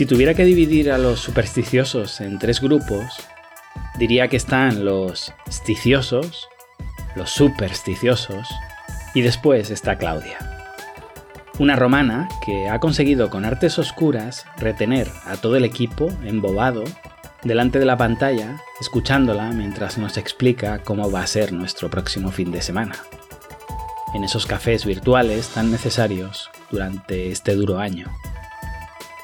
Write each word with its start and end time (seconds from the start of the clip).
Si 0.00 0.06
tuviera 0.06 0.32
que 0.32 0.46
dividir 0.46 0.92
a 0.92 0.96
los 0.96 1.20
supersticiosos 1.20 2.22
en 2.22 2.38
tres 2.38 2.62
grupos, 2.62 3.04
diría 3.98 4.28
que 4.28 4.38
están 4.38 4.86
los 4.86 5.34
sticiosos, 5.50 6.48
los 7.16 7.28
supersticiosos 7.28 8.48
y 9.12 9.20
después 9.20 9.68
está 9.68 9.98
Claudia. 9.98 10.38
Una 11.58 11.76
romana 11.76 12.30
que 12.42 12.70
ha 12.70 12.78
conseguido 12.78 13.28
con 13.28 13.44
artes 13.44 13.78
oscuras 13.78 14.46
retener 14.56 15.06
a 15.26 15.36
todo 15.36 15.56
el 15.56 15.66
equipo 15.66 16.08
embobado 16.24 16.84
delante 17.42 17.78
de 17.78 17.84
la 17.84 17.98
pantalla, 17.98 18.56
escuchándola 18.80 19.50
mientras 19.52 19.98
nos 19.98 20.16
explica 20.16 20.78
cómo 20.78 21.10
va 21.10 21.20
a 21.20 21.26
ser 21.26 21.52
nuestro 21.52 21.90
próximo 21.90 22.30
fin 22.30 22.50
de 22.52 22.62
semana. 22.62 22.94
En 24.14 24.24
esos 24.24 24.46
cafés 24.46 24.86
virtuales 24.86 25.48
tan 25.48 25.70
necesarios 25.70 26.48
durante 26.70 27.30
este 27.30 27.54
duro 27.54 27.78
año. 27.78 28.06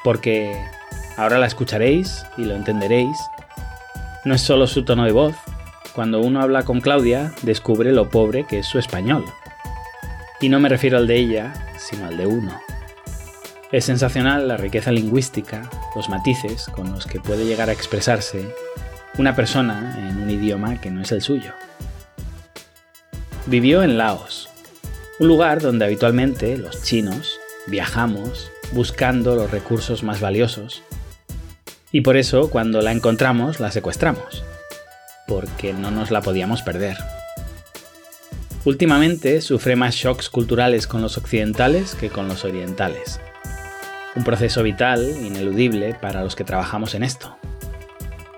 Porque 0.07 0.57
ahora 1.17 1.37
la 1.37 1.47
escucharéis 1.47 2.25
y 2.37 2.45
lo 2.45 2.55
entenderéis. 2.55 3.17
No 4.23 4.35
es 4.35 4.39
solo 4.39 4.65
su 4.65 4.85
tono 4.85 5.03
de 5.03 5.11
voz. 5.11 5.35
Cuando 5.93 6.21
uno 6.21 6.41
habla 6.41 6.63
con 6.63 6.79
Claudia, 6.79 7.33
descubre 7.41 7.91
lo 7.91 8.09
pobre 8.09 8.45
que 8.45 8.59
es 8.59 8.67
su 8.67 8.79
español. 8.79 9.25
Y 10.39 10.47
no 10.47 10.61
me 10.61 10.69
refiero 10.69 10.97
al 10.97 11.07
de 11.07 11.17
ella, 11.17 11.53
sino 11.77 12.05
al 12.07 12.15
de 12.15 12.25
uno. 12.25 12.57
Es 13.73 13.83
sensacional 13.83 14.47
la 14.47 14.55
riqueza 14.55 14.93
lingüística, 14.93 15.69
los 15.93 16.07
matices 16.07 16.67
con 16.67 16.89
los 16.93 17.05
que 17.05 17.19
puede 17.19 17.43
llegar 17.43 17.67
a 17.67 17.73
expresarse 17.73 18.55
una 19.17 19.35
persona 19.35 19.93
en 20.07 20.21
un 20.21 20.29
idioma 20.29 20.79
que 20.79 20.89
no 20.89 21.01
es 21.01 21.11
el 21.11 21.21
suyo. 21.21 21.51
Vivió 23.45 23.83
en 23.83 23.97
Laos, 23.97 24.47
un 25.19 25.27
lugar 25.27 25.59
donde 25.59 25.83
habitualmente 25.83 26.57
los 26.57 26.81
chinos 26.83 27.41
viajamos 27.67 28.53
buscando 28.71 29.35
los 29.35 29.51
recursos 29.51 30.03
más 30.03 30.19
valiosos. 30.19 30.83
Y 31.91 32.01
por 32.01 32.17
eso 32.17 32.49
cuando 32.49 32.81
la 32.81 32.91
encontramos 32.91 33.59
la 33.59 33.71
secuestramos, 33.71 34.43
porque 35.27 35.73
no 35.73 35.91
nos 35.91 36.11
la 36.11 36.21
podíamos 36.21 36.61
perder. 36.61 36.97
Últimamente 38.65 39.39
sufre 39.41 39.77
más 39.77 39.95
shocks 39.95 40.29
culturales 40.29 40.87
con 40.87 41.01
los 41.01 41.17
occidentales 41.17 41.95
que 41.95 42.09
con 42.09 42.27
los 42.27 42.43
orientales. 42.43 43.19
Un 44.15 44.23
proceso 44.23 44.61
vital, 44.63 45.15
ineludible 45.21 45.93
para 45.93 46.23
los 46.23 46.35
que 46.35 46.43
trabajamos 46.43 46.93
en 46.93 47.03
esto. 47.03 47.37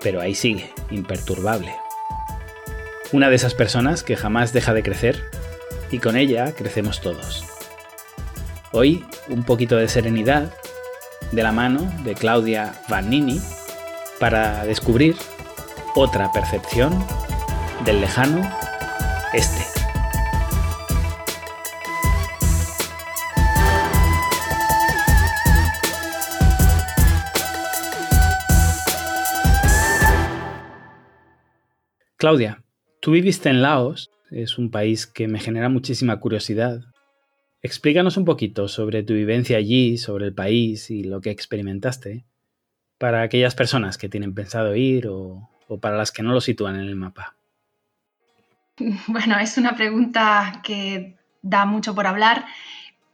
Pero 0.02 0.20
ahí 0.20 0.34
sigue, 0.34 0.72
imperturbable. 0.90 1.74
Una 3.12 3.28
de 3.28 3.36
esas 3.36 3.54
personas 3.54 4.04
que 4.04 4.16
jamás 4.16 4.52
deja 4.52 4.72
de 4.72 4.84
crecer 4.84 5.24
y 5.90 5.98
con 5.98 6.16
ella 6.16 6.54
crecemos 6.54 7.00
todos. 7.00 7.49
Hoy 8.72 9.04
un 9.28 9.42
poquito 9.42 9.76
de 9.76 9.88
serenidad 9.88 10.54
de 11.32 11.42
la 11.42 11.50
mano 11.50 11.92
de 12.04 12.14
Claudia 12.14 12.80
Vannini 12.88 13.40
para 14.20 14.64
descubrir 14.64 15.16
otra 15.96 16.30
percepción 16.30 17.04
del 17.84 18.00
lejano 18.00 18.48
este. 19.32 19.64
Claudia, 32.16 32.62
tú 33.00 33.10
viviste 33.10 33.48
en 33.48 33.62
Laos, 33.62 34.10
es 34.30 34.58
un 34.58 34.70
país 34.70 35.08
que 35.08 35.26
me 35.26 35.40
genera 35.40 35.68
muchísima 35.68 36.20
curiosidad. 36.20 36.82
Explícanos 37.62 38.16
un 38.16 38.24
poquito 38.24 38.68
sobre 38.68 39.02
tu 39.02 39.12
vivencia 39.12 39.58
allí, 39.58 39.98
sobre 39.98 40.26
el 40.26 40.34
país 40.34 40.90
y 40.90 41.04
lo 41.04 41.20
que 41.20 41.30
experimentaste, 41.30 42.24
para 42.96 43.22
aquellas 43.22 43.54
personas 43.54 43.98
que 43.98 44.08
tienen 44.08 44.34
pensado 44.34 44.74
ir 44.74 45.08
o, 45.08 45.50
para 45.80 45.96
las 45.96 46.10
que 46.10 46.22
no 46.22 46.32
lo 46.32 46.40
sitúan 46.40 46.76
en 46.76 46.82
el 46.82 46.96
mapa. 46.96 47.36
Bueno, 49.08 49.38
es 49.38 49.58
una 49.58 49.76
pregunta 49.76 50.62
que 50.64 51.18
da 51.42 51.66
mucho 51.66 51.94
por 51.94 52.06
hablar, 52.06 52.46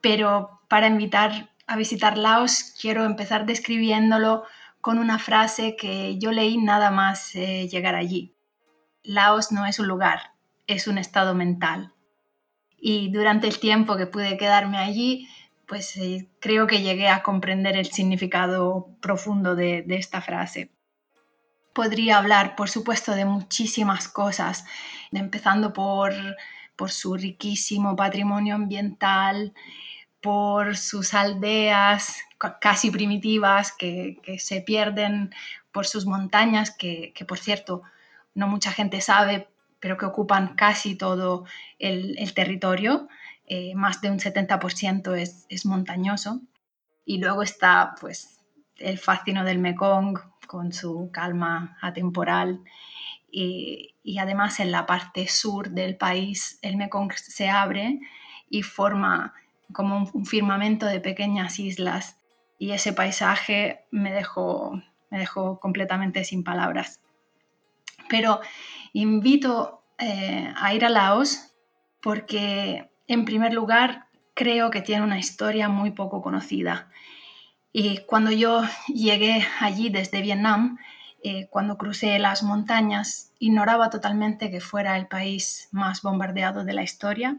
pero 0.01 0.61
para 0.69 0.87
invitar 0.87 1.51
a 1.67 1.77
visitar 1.77 2.17
Laos 2.17 2.73
quiero 2.81 3.05
empezar 3.05 3.47
describiéndolo 3.47 4.45
con 4.81 4.99
una 4.99 5.19
frase 5.19 5.75
que 5.75 6.19
yo 6.19 6.31
leí 6.31 6.59
nada 6.59 6.93
más 6.93 7.35
eh, 7.35 7.67
llegar 7.69 7.97
allí. 7.97 8.33
Laos 9.03 9.51
no 9.51 9.67
es 9.67 9.81
un 9.81 9.89
lugar, 9.89 10.35
es 10.69 10.87
un 10.87 10.99
estado 10.99 11.35
mental. 11.35 11.93
Y 12.89 13.11
durante 13.11 13.49
el 13.49 13.59
tiempo 13.59 13.97
que 13.97 14.07
pude 14.07 14.37
quedarme 14.37 14.79
allí, 14.79 15.29
pues 15.67 15.97
eh, 15.97 16.29
creo 16.39 16.69
que 16.69 16.83
llegué 16.83 17.09
a 17.09 17.25
comprender 17.25 17.77
el 17.77 17.87
significado 17.87 18.91
profundo 19.01 19.57
de, 19.57 19.85
esta 19.89 20.21
frase. 20.21 20.71
Podría 21.73 22.19
hablar, 22.19 22.55
por 22.55 22.71
supuesto, 22.71 23.11
de 23.11 23.25
muchísimas 23.25 24.07
cosas, 24.07 24.65
empezando 25.11 25.73
por, 25.73 26.15
su 26.87 27.17
riquísimo 27.17 27.97
patrimonio 27.97 28.55
ambiental, 28.55 29.53
por 30.21 30.77
sus 30.77 31.13
aldeas 31.13 32.21
casi 32.61 32.93
primitivas 32.93 33.73
que, 33.73 34.19
se 34.39 34.61
pierden 34.61 35.35
por 35.73 35.89
sus 35.89 36.07
montañas, 36.07 36.71
que, 36.71 37.13
que 37.17 37.25
por 37.25 37.41
cierto 37.41 37.83
no 38.33 38.47
mucha 38.47 38.71
gente 38.71 39.01
sabe, 39.01 39.49
pero 39.81 39.97
que 39.97 40.07
ocupan 40.07 40.55
casi 40.55 40.97
todo 40.97 41.45
el, 41.79 42.17
territorio, 42.35 43.09
eh, 43.47 43.75
más 43.75 44.01
de 44.01 44.11
un 44.11 44.19
70% 44.19 45.17
es, 45.17 45.67
montañoso. 45.67 46.41
Y 47.05 47.19
luego 47.19 47.43
está 47.43 47.95
pues, 48.01 48.41
el 48.79 48.99
fascino 48.99 49.45
del 49.45 49.59
Mekong 49.59 50.19
con 50.47 50.73
su 50.73 51.11
calma 51.13 51.77
atemporal. 51.81 52.63
Y, 53.31 53.93
además 54.19 54.61
en 54.61 54.71
la 54.71 54.87
parte 54.87 55.29
sur 55.29 55.71
del 55.71 55.97
país 55.97 56.59
el 56.63 56.77
Mekong 56.77 57.13
se 57.13 57.51
abre 57.51 58.01
y 58.49 58.63
forma 58.63 59.35
como 59.73 59.97
un, 59.97 60.11
un 60.15 60.25
firmamento 60.25 60.87
de 60.87 61.01
pequeñas 61.01 61.59
islas. 61.59 62.19
Y 62.59 62.71
ese 62.71 62.93
paisaje 62.93 63.85
me 63.91 64.13
dejó, 64.13 64.81
me 65.11 65.19
dejó 65.19 65.61
completamente 65.61 66.25
sin 66.25 66.45
palabras 66.45 67.01
pero 68.09 68.41
invito 69.01 69.83
eh, 69.99 70.53
a 70.57 70.75
ir 70.75 70.85
a 70.85 70.89
Laos 70.89 71.53
porque, 72.01 72.91
en 73.07 73.25
primer 73.25 73.53
lugar, 73.53 74.07
creo 74.35 74.71
que 74.71 74.83
tiene 74.83 75.03
una 75.03 75.19
historia 75.19 75.69
muy 75.69 75.91
poco 75.91 76.23
conocida. 76.23 76.91
Y 77.73 77.99
cuando 78.07 78.31
yo 78.31 78.63
llegué 78.89 79.47
allí 79.61 79.91
desde 79.91 80.23
Vietnam, 80.23 80.79
eh, 81.23 81.49
cuando 81.51 81.77
crucé 81.77 82.19
las 82.19 82.43
montañas, 82.43 83.33
ignoraba 83.39 83.91
totalmente 83.91 84.51
que 84.51 84.61
fuera 84.61 84.97
el 84.97 85.09
país 85.09 85.69
más 85.73 86.01
bombardeado 86.01 86.65
de 86.65 86.73
la 86.73 86.83
historia 86.83 87.39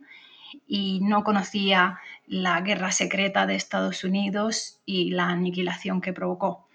y 0.68 1.00
no 1.02 1.24
conocía 1.24 2.00
la 2.28 2.62
guerra 2.62 2.92
secreta 2.92 3.48
de 3.48 3.56
Estados 3.56 4.04
Unidos 4.04 4.80
y 4.86 5.12
la 5.12 5.30
aniquilación 5.30 6.02
que 6.02 6.14
provocó. 6.14 6.68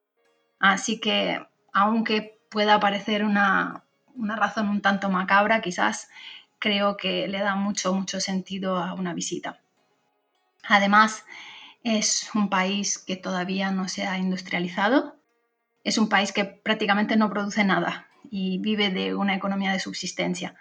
Así 0.59 1.01
que, 1.01 1.41
aunque 1.73 2.41
pueda 2.51 2.81
parecer 2.81 3.25
una, 3.25 3.82
una 4.17 4.37
razón 4.37 4.69
un 4.69 4.81
tanto 4.81 5.11
macabra, 5.11 5.61
quizás 5.61 6.09
creo 6.59 6.97
que 6.97 7.27
le 7.29 7.41
da 7.41 7.57
mucho, 7.57 7.93
mucho 7.93 8.21
sentido 8.21 8.77
a 8.77 8.95
una 8.95 9.15
visita. 9.15 9.61
Además, 10.69 11.25
es 11.83 12.31
un 12.35 12.49
país 12.49 12.99
que 12.99 13.17
todavía 13.17 13.71
no 13.73 13.89
se 13.89 14.07
ha 14.07 14.19
industrializado, 14.19 15.17
es 15.85 15.99
un 15.99 16.09
país 16.09 16.33
que 16.33 16.45
prácticamente 16.45 17.17
no 17.17 17.31
produce 17.31 17.65
nada 17.65 18.07
y 18.31 18.59
vive 18.59 18.91
de 18.91 19.15
una 19.15 19.35
economía 19.35 19.73
de 19.73 19.81
subsistencia. 19.81 20.55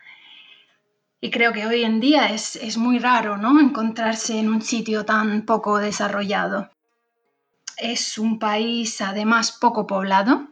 Y 1.23 1.29
creo 1.29 1.53
que 1.53 1.67
hoy 1.67 1.83
en 1.83 1.99
día 1.99 2.29
es, 2.29 2.77
muy 2.77 2.97
raro 2.97 3.37
¿no? 3.37 3.59
encontrarse 3.59 4.39
en 4.39 4.49
un 4.49 4.63
sitio 4.63 5.05
tan 5.05 5.45
poco 5.45 5.77
desarrollado. 5.77 6.71
Es 7.77 8.17
un 8.17 8.39
país 8.39 9.01
además 9.01 9.51
poco 9.51 9.85
poblado 9.85 10.47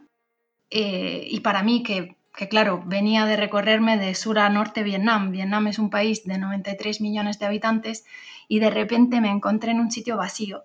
eh, 0.70 1.26
y 1.28 1.40
para 1.40 1.64
mí 1.64 1.82
que 1.82 2.16
que 2.36 2.48
claro, 2.48 2.82
venía 2.86 3.26
de 3.26 3.36
recorrerme 3.36 3.98
de 3.98 4.14
sur 4.14 4.38
a 4.38 4.48
norte 4.48 4.82
Vietnam. 4.82 5.30
Vietnam 5.30 5.66
es 5.66 5.78
un 5.78 5.90
país 5.90 6.24
de 6.24 6.38
93 6.38 7.00
millones 7.00 7.38
de 7.38 7.46
habitantes 7.46 8.04
y 8.48 8.60
de 8.60 8.70
repente 8.70 9.20
me 9.20 9.30
encontré 9.30 9.72
en 9.72 9.80
un 9.80 9.90
sitio 9.90 10.16
vacío 10.16 10.64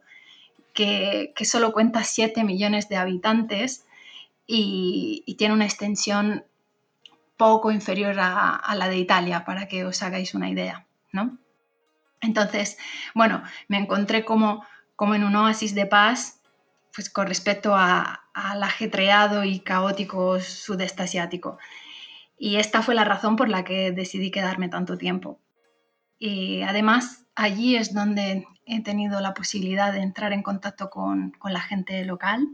que, 0.73 1.33
solo 1.43 1.71
cuenta 1.71 2.03
7 2.03 2.43
millones 2.43 2.89
de 2.89 2.97
habitantes 2.97 3.85
y, 4.45 5.23
tiene 5.37 5.53
una 5.53 5.65
extensión 5.65 6.45
poco 7.37 7.71
inferior 7.71 8.15
a, 8.19 8.75
la 8.75 8.87
de 8.87 8.97
Italia, 8.97 9.43
para 9.43 9.67
que 9.67 9.85
os 9.85 10.01
hagáis 10.03 10.35
una 10.35 10.49
idea, 10.49 10.85
¿no? 11.11 11.37
Entonces, 12.21 12.77
bueno, 13.13 13.43
me 13.67 13.77
encontré 13.77 14.23
como, 14.23 14.65
como 14.95 15.15
en 15.15 15.23
un 15.23 15.35
oasis 15.35 15.75
de 15.75 15.85
paz 15.85 16.39
pues 16.95 17.09
con 17.09 17.27
respecto 17.27 17.75
al 18.35 18.61
ajetreado 18.63 19.45
y 19.45 19.59
caótico 19.59 20.39
sudeste 20.41 21.03
asiático. 21.03 21.57
Y 22.37 22.57
esta 22.57 22.81
fue 22.81 22.93
la 22.93 23.05
razón 23.05 23.37
por 23.37 23.47
la 23.47 23.63
que 23.63 23.93
decidí 23.93 24.29
quedarme 24.29 24.67
tanto 24.67 24.97
tiempo. 24.97 25.39
Y 26.19 26.61
además, 26.61 27.25
allí 27.33 27.77
es 27.77 27.93
donde 27.93 28.45
he 28.65 28.83
tenido 28.83 29.21
la 29.21 29.33
posibilidad 29.33 29.93
de 29.93 30.01
entrar 30.01 30.33
en 30.33 30.43
contacto 30.43 30.89
con, 30.89 31.33
la 31.45 31.61
gente 31.61 32.03
local 32.03 32.45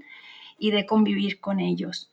y 0.59 0.69
de 0.69 0.85
convivir 0.85 1.39
con 1.39 1.59
ellos. 1.59 2.11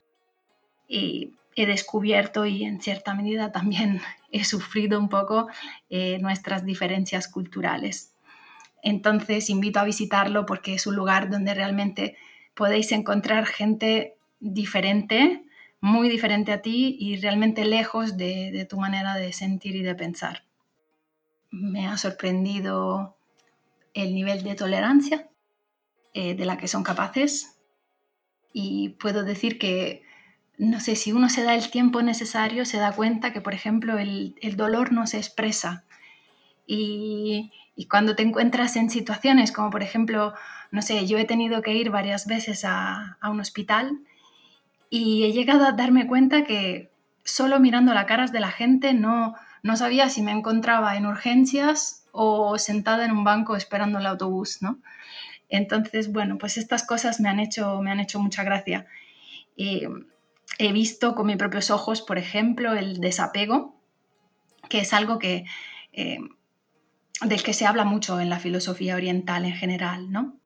Y 0.88 1.34
he 1.54 1.66
descubierto 1.66 2.46
y 2.46 2.64
en 2.64 2.80
cierta 2.80 3.12
medida 3.12 3.52
también 3.52 4.00
he 4.32 4.44
sufrido 4.44 4.98
un 4.98 5.10
poco 5.10 5.48
eh, 5.90 6.18
nuestras 6.20 6.64
diferencias 6.64 7.28
culturales. 7.28 8.14
Entonces 8.82 9.50
invito 9.50 9.78
a 9.78 9.84
visitarlo 9.84 10.46
porque 10.46 10.72
es 10.72 10.86
un 10.86 10.96
lugar 10.96 11.28
donde 11.28 11.52
realmente 11.52 12.16
podéis 12.58 12.90
encontrar 12.90 13.46
gente 13.46 14.16
diferente, 14.40 15.44
muy 15.80 16.08
diferente 16.08 16.50
a 16.50 16.60
ti 16.60 16.96
y 16.98 17.16
realmente 17.16 17.64
lejos 17.64 18.16
de, 18.16 18.66
tu 18.68 18.80
manera 18.80 19.14
de 19.14 19.32
sentir 19.32 19.76
y 19.76 19.82
de 19.82 19.94
pensar. 19.94 20.42
Me 21.52 21.86
ha 21.86 21.96
sorprendido 21.96 23.16
el 23.94 24.12
nivel 24.12 24.42
de 24.42 24.56
tolerancia 24.56 25.28
eh, 26.14 26.34
de 26.34 26.44
la 26.44 26.58
que 26.58 26.66
son 26.66 26.82
capaces 26.82 27.60
y 28.52 28.96
puedo 29.00 29.22
decir 29.22 29.60
que, 29.60 30.02
no 30.58 30.80
sé, 30.80 30.96
si 30.96 31.12
uno 31.12 31.28
se 31.28 31.44
da 31.44 31.54
el 31.54 31.70
tiempo 31.70 32.02
necesario, 32.02 32.64
se 32.64 32.78
da 32.78 32.90
cuenta 32.90 33.32
que, 33.32 33.40
por 33.40 33.54
ejemplo, 33.54 33.98
el, 33.98 34.34
dolor 34.56 34.90
no 34.90 35.06
se 35.06 35.18
expresa. 35.18 35.84
Y, 36.66 37.52
cuando 37.88 38.16
te 38.16 38.24
encuentras 38.24 38.74
en 38.74 38.90
situaciones 38.90 39.52
como, 39.52 39.70
por 39.70 39.84
ejemplo, 39.84 40.34
no 40.70 40.82
sé, 40.82 41.06
yo 41.06 41.18
he 41.18 41.24
tenido 41.24 41.62
que 41.62 41.74
ir 41.74 41.90
varias 41.90 42.26
veces 42.26 42.64
a, 42.64 43.18
un 43.22 43.40
hospital 43.40 43.98
y 44.90 45.24
he 45.24 45.32
llegado 45.32 45.64
a 45.64 45.72
darme 45.72 46.06
cuenta 46.06 46.44
que 46.44 46.90
solo 47.24 47.60
mirando 47.60 47.94
las 47.94 48.06
caras 48.06 48.32
de 48.32 48.40
la 48.40 48.50
gente 48.50 48.94
no, 48.94 49.34
no 49.62 49.76
sabía 49.76 50.08
si 50.08 50.22
me 50.22 50.32
encontraba 50.32 50.96
en 50.96 51.06
urgencias 51.06 52.04
o 52.12 52.58
sentada 52.58 53.04
en 53.04 53.12
un 53.12 53.24
banco 53.24 53.56
esperando 53.56 53.98
el 53.98 54.06
autobús, 54.06 54.62
¿no? 54.62 54.78
Entonces, 55.48 56.12
bueno, 56.12 56.36
pues 56.38 56.58
estas 56.58 56.84
cosas 56.84 57.20
me 57.20 57.28
han 57.28 57.40
hecho, 57.40 57.80
me 57.80 57.90
han 57.90 58.00
hecho 58.00 58.20
mucha 58.20 58.44
gracia. 58.44 58.86
he 59.56 60.72
visto 60.72 61.14
con 61.14 61.26
mis 61.26 61.36
propios 61.36 61.70
ojos, 61.70 62.02
por 62.02 62.18
ejemplo, 62.18 62.74
el 62.74 63.00
desapego, 63.00 63.78
que 64.68 64.80
es 64.80 64.92
algo 64.92 65.18
que, 65.18 65.44
eh, 65.92 66.18
del 67.22 67.42
que 67.42 67.54
se 67.54 67.66
habla 67.66 67.84
mucho 67.84 68.20
en 68.20 68.28
la 68.30 68.38
filosofía 68.38 68.96
oriental 68.96 69.44
en 69.44 69.54
general, 69.54 70.10
¿no? 70.12 70.37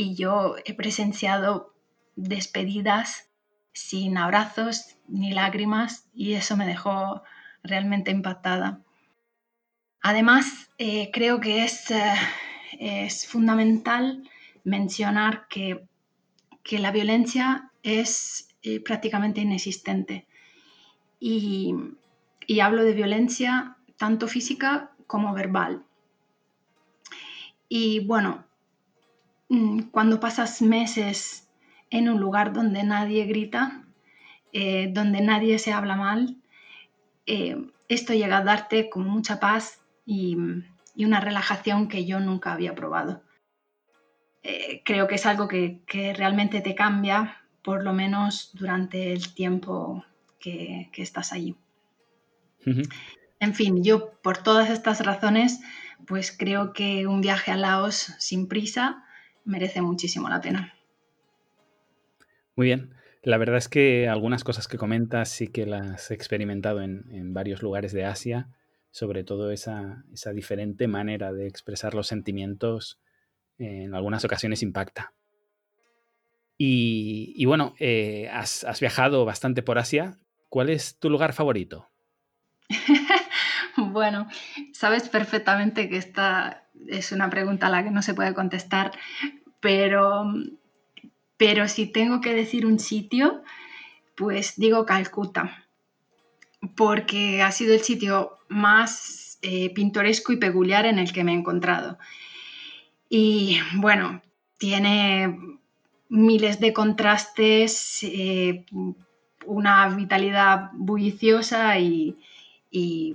Y 0.00 0.14
yo 0.14 0.56
he 0.64 0.72
presenciado 0.72 1.74
despedidas 2.16 3.28
sin 3.74 4.16
abrazos 4.16 4.96
ni 5.08 5.30
lágrimas 5.30 6.08
y 6.14 6.32
eso 6.32 6.56
me 6.56 6.66
dejó 6.66 7.22
realmente 7.62 8.10
impactada. 8.10 8.80
Además, 10.00 10.70
eh, 10.78 11.10
creo 11.12 11.38
que 11.38 11.64
es, 11.64 11.90
eh, 11.90 12.14
es 12.78 13.26
fundamental 13.26 14.26
mencionar 14.64 15.46
que, 15.48 15.86
la 16.70 16.92
violencia 16.92 17.70
es 17.82 18.48
eh, 18.62 18.80
prácticamente 18.80 19.42
inexistente. 19.42 20.26
Y, 21.18 21.74
y 22.46 22.60
hablo 22.60 22.84
de 22.84 22.94
violencia 22.94 23.76
tanto 23.98 24.28
física 24.28 24.92
como 25.06 25.34
verbal. 25.34 25.84
Y 27.68 28.00
bueno, 28.06 28.46
cuando 29.90 30.20
pasas 30.20 30.62
meses 30.62 31.48
en 31.90 32.08
un 32.08 32.20
lugar 32.20 32.52
donde 32.52 32.84
nadie 32.84 33.24
grita, 33.24 33.84
eh, 34.52 34.90
donde 34.92 35.20
nadie 35.20 35.58
se 35.58 35.72
habla 35.72 35.96
mal, 35.96 36.36
eh, 37.26 37.56
esto 37.88 38.14
llega 38.14 38.38
a 38.38 38.44
darte 38.44 38.88
como 38.88 39.08
mucha 39.08 39.40
paz 39.40 39.80
y, 40.06 40.36
una 40.96 41.20
relajación 41.20 41.88
que 41.88 42.04
yo 42.04 42.20
nunca 42.20 42.52
había 42.52 42.74
probado. 42.74 43.22
Eh, 44.42 44.82
creo 44.84 45.08
que 45.08 45.14
es 45.14 45.24
algo 45.24 45.48
que, 45.48 45.80
realmente 46.14 46.60
te 46.60 46.74
cambia, 46.74 47.38
por 47.62 47.82
lo 47.82 47.94
menos 47.94 48.50
durante 48.52 49.14
el 49.14 49.32
tiempo 49.32 50.04
que, 50.38 50.90
estás 50.94 51.32
allí. 51.32 51.56
En 53.40 53.54
fin, 53.54 53.82
yo 53.82 54.12
por 54.22 54.38
todas 54.38 54.68
estas 54.68 55.02
razones, 55.06 55.60
pues 56.06 56.36
creo 56.36 56.74
que 56.74 57.06
un 57.06 57.22
viaje 57.22 57.50
a 57.50 57.56
Laos 57.56 58.12
sin 58.18 58.46
prisa 58.46 59.06
merece 59.44 59.82
muchísimo 59.82 60.28
la 60.28 60.40
pena. 60.40 60.74
Muy 62.56 62.66
bien. 62.66 62.94
La 63.22 63.36
verdad 63.36 63.58
es 63.58 63.68
que 63.68 64.08
algunas 64.08 64.44
cosas 64.44 64.66
que 64.66 64.78
comentas 64.78 65.28
sí 65.28 65.48
que 65.48 65.66
las 65.66 66.10
he 66.10 66.14
experimentado 66.14 66.80
en, 66.80 67.34
varios 67.34 67.62
lugares 67.62 67.92
de 67.92 68.04
Asia, 68.04 68.48
sobre 68.90 69.24
todo 69.24 69.50
esa, 69.50 70.04
diferente 70.34 70.88
manera 70.88 71.32
de 71.32 71.46
expresar 71.46 71.94
los 71.94 72.06
sentimientos 72.06 72.98
en 73.58 73.94
algunas 73.94 74.24
ocasiones 74.24 74.62
impacta. 74.62 75.12
Y, 76.56 77.44
bueno, 77.46 77.74
eh, 77.78 78.28
has, 78.30 78.80
viajado 78.80 79.24
bastante 79.24 79.62
por 79.62 79.78
Asia. 79.78 80.18
¿Cuál 80.48 80.68
es 80.68 80.98
tu 80.98 81.08
lugar 81.08 81.32
favorito? 81.32 81.89
Bueno, 83.90 84.28
sabes 84.72 85.08
perfectamente 85.08 85.88
que 85.88 85.96
esta 85.96 86.64
es 86.88 87.12
una 87.12 87.28
pregunta 87.30 87.66
a 87.66 87.70
la 87.70 87.84
que 87.84 87.90
no 87.90 88.02
se 88.02 88.14
puede 88.14 88.34
contestar, 88.34 88.92
pero 89.60 90.24
pero 91.40 91.68
si 91.68 91.86
tengo 91.86 92.20
que 92.20 92.34
decir 92.34 92.66
un 92.66 92.78
sitio, 92.78 93.42
pues 94.14 94.58
digo 94.58 94.84
Calcuta, 94.84 95.64
porque 96.76 97.40
ha 97.40 97.50
sido 97.50 97.72
el 97.72 97.80
sitio 97.80 98.36
más 98.48 99.38
eh, 99.40 99.72
pintoresco 99.72 100.32
y 100.32 100.36
peculiar 100.36 100.84
en 100.84 100.98
el 100.98 101.14
que 101.14 101.24
me 101.24 101.32
he 101.32 101.34
encontrado. 101.34 101.98
Y 103.08 103.58
bueno, 103.76 104.20
tiene 104.58 105.34
miles 106.10 106.60
de 106.60 106.74
contrastes, 106.74 108.00
eh, 108.02 108.66
una 109.46 109.88
vitalidad 109.88 110.68
bulliciosa 110.74 111.78
y, 111.78 112.18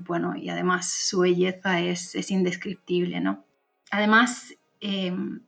bueno, 0.06 0.36
y 0.36 0.50
además 0.50 0.90
su 0.90 1.20
belleza 1.20 1.82
es, 1.82 2.32
indescriptible, 2.32 3.22
¿no? 3.22 3.46
Además, 3.92 4.56
em, 4.82 5.42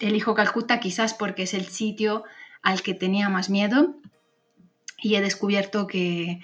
elijo 0.00 0.34
Calcuta 0.34 0.80
quizás 0.80 1.14
porque 1.14 1.42
es 1.42 1.54
el 1.54 1.66
sitio 1.66 2.24
al 2.62 2.82
que 2.82 2.94
tenía 2.94 3.28
más 3.28 3.50
miedo 3.50 3.96
y 5.02 5.14
he 5.14 5.20
descubierto 5.20 5.86
que, 5.86 6.40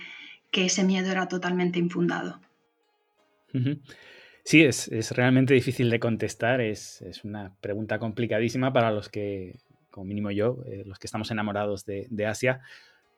ese 0.52 0.84
miedo 0.84 1.10
era 1.10 1.26
totalmente 1.26 1.80
infundado. 1.80 2.40
Sí, 4.44 4.62
es, 4.62 5.10
realmente 5.10 5.54
difícil 5.54 5.90
de 5.90 5.98
contestar, 5.98 6.60
es, 6.60 7.02
una 7.24 7.56
pregunta 7.60 7.98
complicadísima 7.98 8.72
para 8.72 8.92
los 8.92 9.08
que, 9.08 9.58
como 9.90 10.04
mínimo 10.04 10.30
yo, 10.30 10.62
eh, 10.66 10.84
los 10.86 10.98
que 10.98 11.06
estamos 11.06 11.30
enamorados 11.30 11.84
de, 11.86 12.26
Asia, 12.26 12.60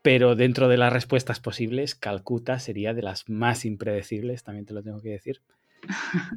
pero 0.07 0.37
dentro 0.37 0.69
de 0.69 0.77
las 0.77 0.93
respuestas 0.93 1.41
posibles, 1.41 1.97
Calcuta 1.97 2.61
sería 2.61 2.95
de 2.95 3.03
las 3.03 3.29
más 3.29 3.65
impredecibles, 3.65 4.45
también 4.45 4.65
te 4.65 4.73
lo 4.73 4.81
tengo 4.85 5.01
que 5.03 5.09
decir. 5.09 5.43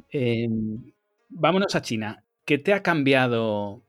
Em, 0.09 0.91
vámonos 1.29 1.75
a 1.75 1.83
China. 1.83 2.23
¿Qué 2.45 2.57
te 2.57 2.73
ha 2.73 2.81
cambiado 2.81 3.83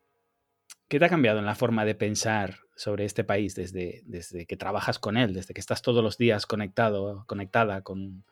¿Qué 0.86 0.98
te 0.98 1.06
ha 1.06 1.08
cambiado 1.08 1.38
en 1.38 1.46
la 1.46 1.54
forma 1.54 1.86
de 1.86 1.94
pensar 1.94 2.56
sobre 2.76 3.06
este 3.06 3.24
país 3.24 3.54
desde, 3.54 4.02
desde 4.04 4.44
que 4.44 4.58
trabajas 4.58 4.98
con 4.98 5.16
él, 5.16 5.32
desde 5.32 5.54
que 5.54 5.60
estás 5.62 5.80
todos 5.80 6.04
los 6.04 6.18
días 6.18 6.44
conectado, 6.44 7.24
conectada 7.26 7.80
con, 7.80 8.24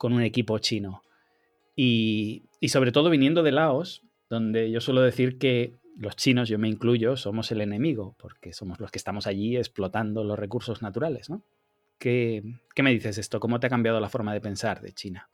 un 0.00 0.22
equipo 0.22 0.58
chino? 0.58 1.02
Y, 1.76 2.44
sobre 2.68 2.92
todo 2.92 3.10
viniendo 3.10 3.42
de 3.42 3.52
Laos, 3.52 4.04
donde 4.30 4.70
yo 4.70 4.80
suelo 4.80 5.02
decir 5.02 5.36
que 5.36 5.74
los 5.96 6.16
chinos, 6.16 6.48
yo 6.48 6.58
me 6.58 6.68
incluyo, 6.68 7.16
somos 7.16 7.50
el 7.52 7.60
enemigo, 7.60 8.16
porque 8.18 8.52
somos 8.52 8.80
los 8.80 8.90
que 8.90 8.98
estamos 8.98 9.26
allí 9.26 9.56
explotando 9.56 10.24
los 10.24 10.38
recursos 10.38 10.82
naturales, 10.82 11.30
¿no? 11.30 11.42
¿Qué, 11.98 12.42
me 12.82 12.92
dices 12.92 13.18
esto? 13.18 13.40
¿Cómo 13.40 13.60
te 13.60 13.66
ha 13.66 13.70
cambiado 13.70 14.00
la 14.00 14.08
forma 14.08 14.34
de 14.34 14.40
pensar 14.40 14.80
de 14.80 14.92
China? 14.92 15.28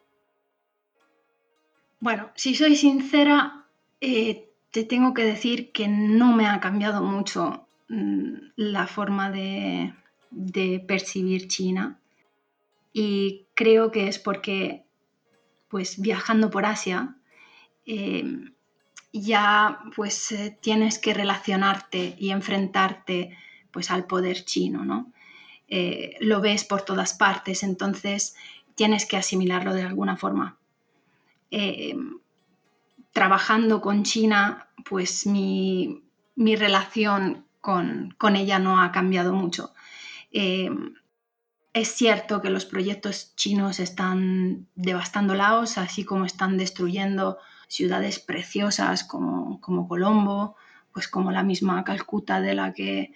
Bueno, 1.99 2.31
si 2.35 2.55
soy 2.55 2.76
sincera, 2.76 3.67
eh, 4.00 4.50
te 4.71 4.85
tengo 4.85 5.14
que 5.14 5.25
decir 5.25 5.73
que 5.73 5.88
no 5.88 6.35
me 6.35 6.47
ha 6.47 6.61
cambiado 6.61 7.02
mucho 7.02 7.67
mm, 7.88 8.35
la 8.57 8.87
forma 8.87 9.31
de, 9.31 9.95
percibir 10.87 11.49
China 11.49 11.99
y 12.93 13.47
creo 13.55 13.90
que 13.90 14.07
es 14.07 14.21
porque 14.21 14.85
pues 15.69 16.00
viajando 16.00 16.50
por 16.50 16.67
Asia 16.67 17.17
em, 17.85 18.52
ya 19.12 19.81
pues 19.97 20.33
eh, 20.33 20.57
tienes 20.61 20.99
que 20.99 21.14
relacionarte 21.14 22.14
y 22.19 22.31
enfrentarte 22.31 23.37
pues 23.71 23.90
al 23.90 24.07
poder 24.07 24.45
chino, 24.45 24.85
¿no? 24.85 25.12
Eh, 25.69 26.17
lo 26.21 26.40
ves 26.40 26.64
por 26.64 26.83
todas 26.83 27.14
partes, 27.14 27.62
entonces 27.62 28.35
tienes 28.75 29.07
que 29.07 29.17
asimilarlo 29.17 29.73
de 29.73 29.83
alguna 29.83 30.17
forma. 30.17 30.57
Em, 31.50 32.19
trabajando 33.12 33.81
con 33.81 34.02
China, 34.02 34.69
pues 34.88 35.26
mi, 35.26 36.02
relación 36.37 37.45
con, 37.61 38.17
ella 38.37 38.59
no 38.59 38.81
ha 38.81 38.90
cambiado 38.93 39.33
mucho. 39.33 39.73
Eh, 40.33 40.71
es 41.73 41.88
cierto 41.95 42.40
que 42.40 42.50
los 42.50 42.64
proyectos 42.64 43.35
chinos 43.37 43.79
están 43.79 44.67
devastando 44.75 45.35
Laos, 45.35 45.79
así 45.79 46.05
como 46.05 46.25
están 46.25 46.57
destruyendo 46.57 47.38
ciudades 47.71 48.19
preciosas 48.19 49.05
como, 49.05 49.61
como 49.61 49.87
Colombo, 49.87 50.57
pues 50.93 51.07
como 51.07 51.31
la 51.31 51.45
misma 51.45 51.85
Calcuta 51.85 52.41
de 52.41 52.55
la 52.55 52.73
que, 52.73 53.12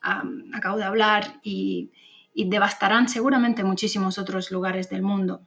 acabo 0.00 0.78
de 0.78 0.84
hablar 0.84 1.40
y, 1.42 1.90
devastarán 2.34 3.08
seguramente 3.08 3.64
muchísimos 3.64 4.16
otros 4.16 4.52
lugares 4.52 4.88
del 4.88 5.02
mundo. 5.02 5.40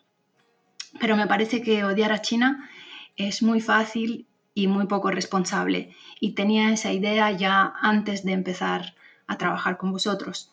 Pero 1.00 1.15
me 1.15 1.25
parece 1.25 1.62
que 1.62 1.86
odiar 1.86 2.12
a 2.12 2.22
China 2.22 2.70
es 3.15 3.41
muy 3.41 3.62
fácil 3.62 4.27
y 4.53 4.67
muy 4.67 4.88
poco 4.88 5.10
responsable. 5.10 5.96
Y 6.20 6.34
tenía 6.34 6.74
esa 6.74 6.91
idea 6.91 7.31
ya 7.31 7.74
antes 7.81 8.25
de 8.25 8.34
empezar 8.34 8.93
a 9.25 9.38
trabajar 9.38 9.77
con 9.77 9.93
vosotros. 9.93 10.51